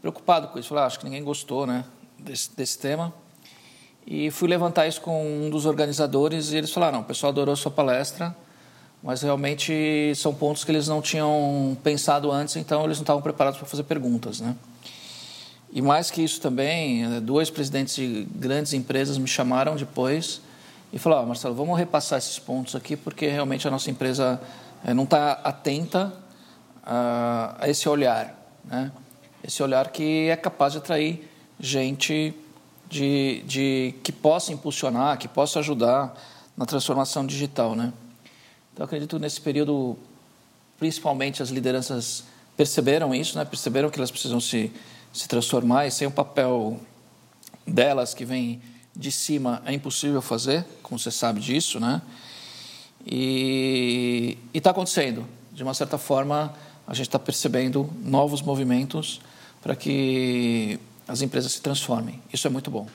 [0.00, 0.68] preocupado com isso.
[0.68, 1.84] Falei, ah, acho que ninguém gostou né,
[2.18, 3.12] desse, desse tema.
[4.06, 7.54] E fui levantar isso com um dos organizadores e eles falaram, não, o pessoal adorou
[7.54, 8.34] sua palestra,
[9.02, 13.58] mas realmente são pontos que eles não tinham pensado antes, então eles não estavam preparados
[13.58, 14.56] para fazer perguntas, né?
[15.70, 20.40] E mais que isso também, eh, dois presidentes de grandes empresas me chamaram depois
[20.92, 24.40] e ah, Marcelo, vamos repassar esses pontos aqui, porque realmente a nossa empresa
[24.84, 26.12] eh, não está atenta
[26.82, 28.34] a, a, esse olhar,
[28.64, 28.90] né?
[29.44, 31.30] Esse olhar que é capaz de atrair
[31.60, 32.34] gente
[32.88, 36.14] de, de que possa impulsionar, que possa ajudar
[36.56, 37.92] na transformação digital, né?
[38.72, 39.96] Então acredito nesse período,
[40.78, 42.24] principalmente as lideranças
[42.56, 43.44] perceberam isso, né?
[43.44, 44.72] Perceberam que elas precisam se
[45.12, 46.78] se transformar e sem o papel
[47.66, 48.60] delas que vem
[48.98, 52.02] de cima é impossível fazer, como você sabe disso, né?
[53.06, 55.24] E está acontecendo.
[55.52, 56.52] De uma certa forma,
[56.86, 59.20] a gente está percebendo novos movimentos
[59.62, 62.20] para que as empresas se transformem.
[62.32, 62.88] Isso é muito bom.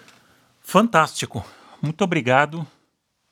[0.61, 1.43] Fantástico.
[1.81, 2.67] Muito obrigado,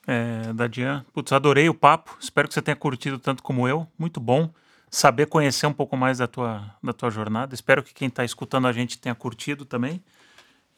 [0.07, 1.05] é, Dadian.
[1.13, 2.17] Putz, adorei o papo.
[2.21, 3.85] Espero que você tenha curtido tanto como eu.
[3.97, 4.49] Muito bom
[4.89, 7.53] saber conhecer um pouco mais da tua, da tua jornada.
[7.53, 10.01] Espero que quem está escutando a gente tenha curtido também.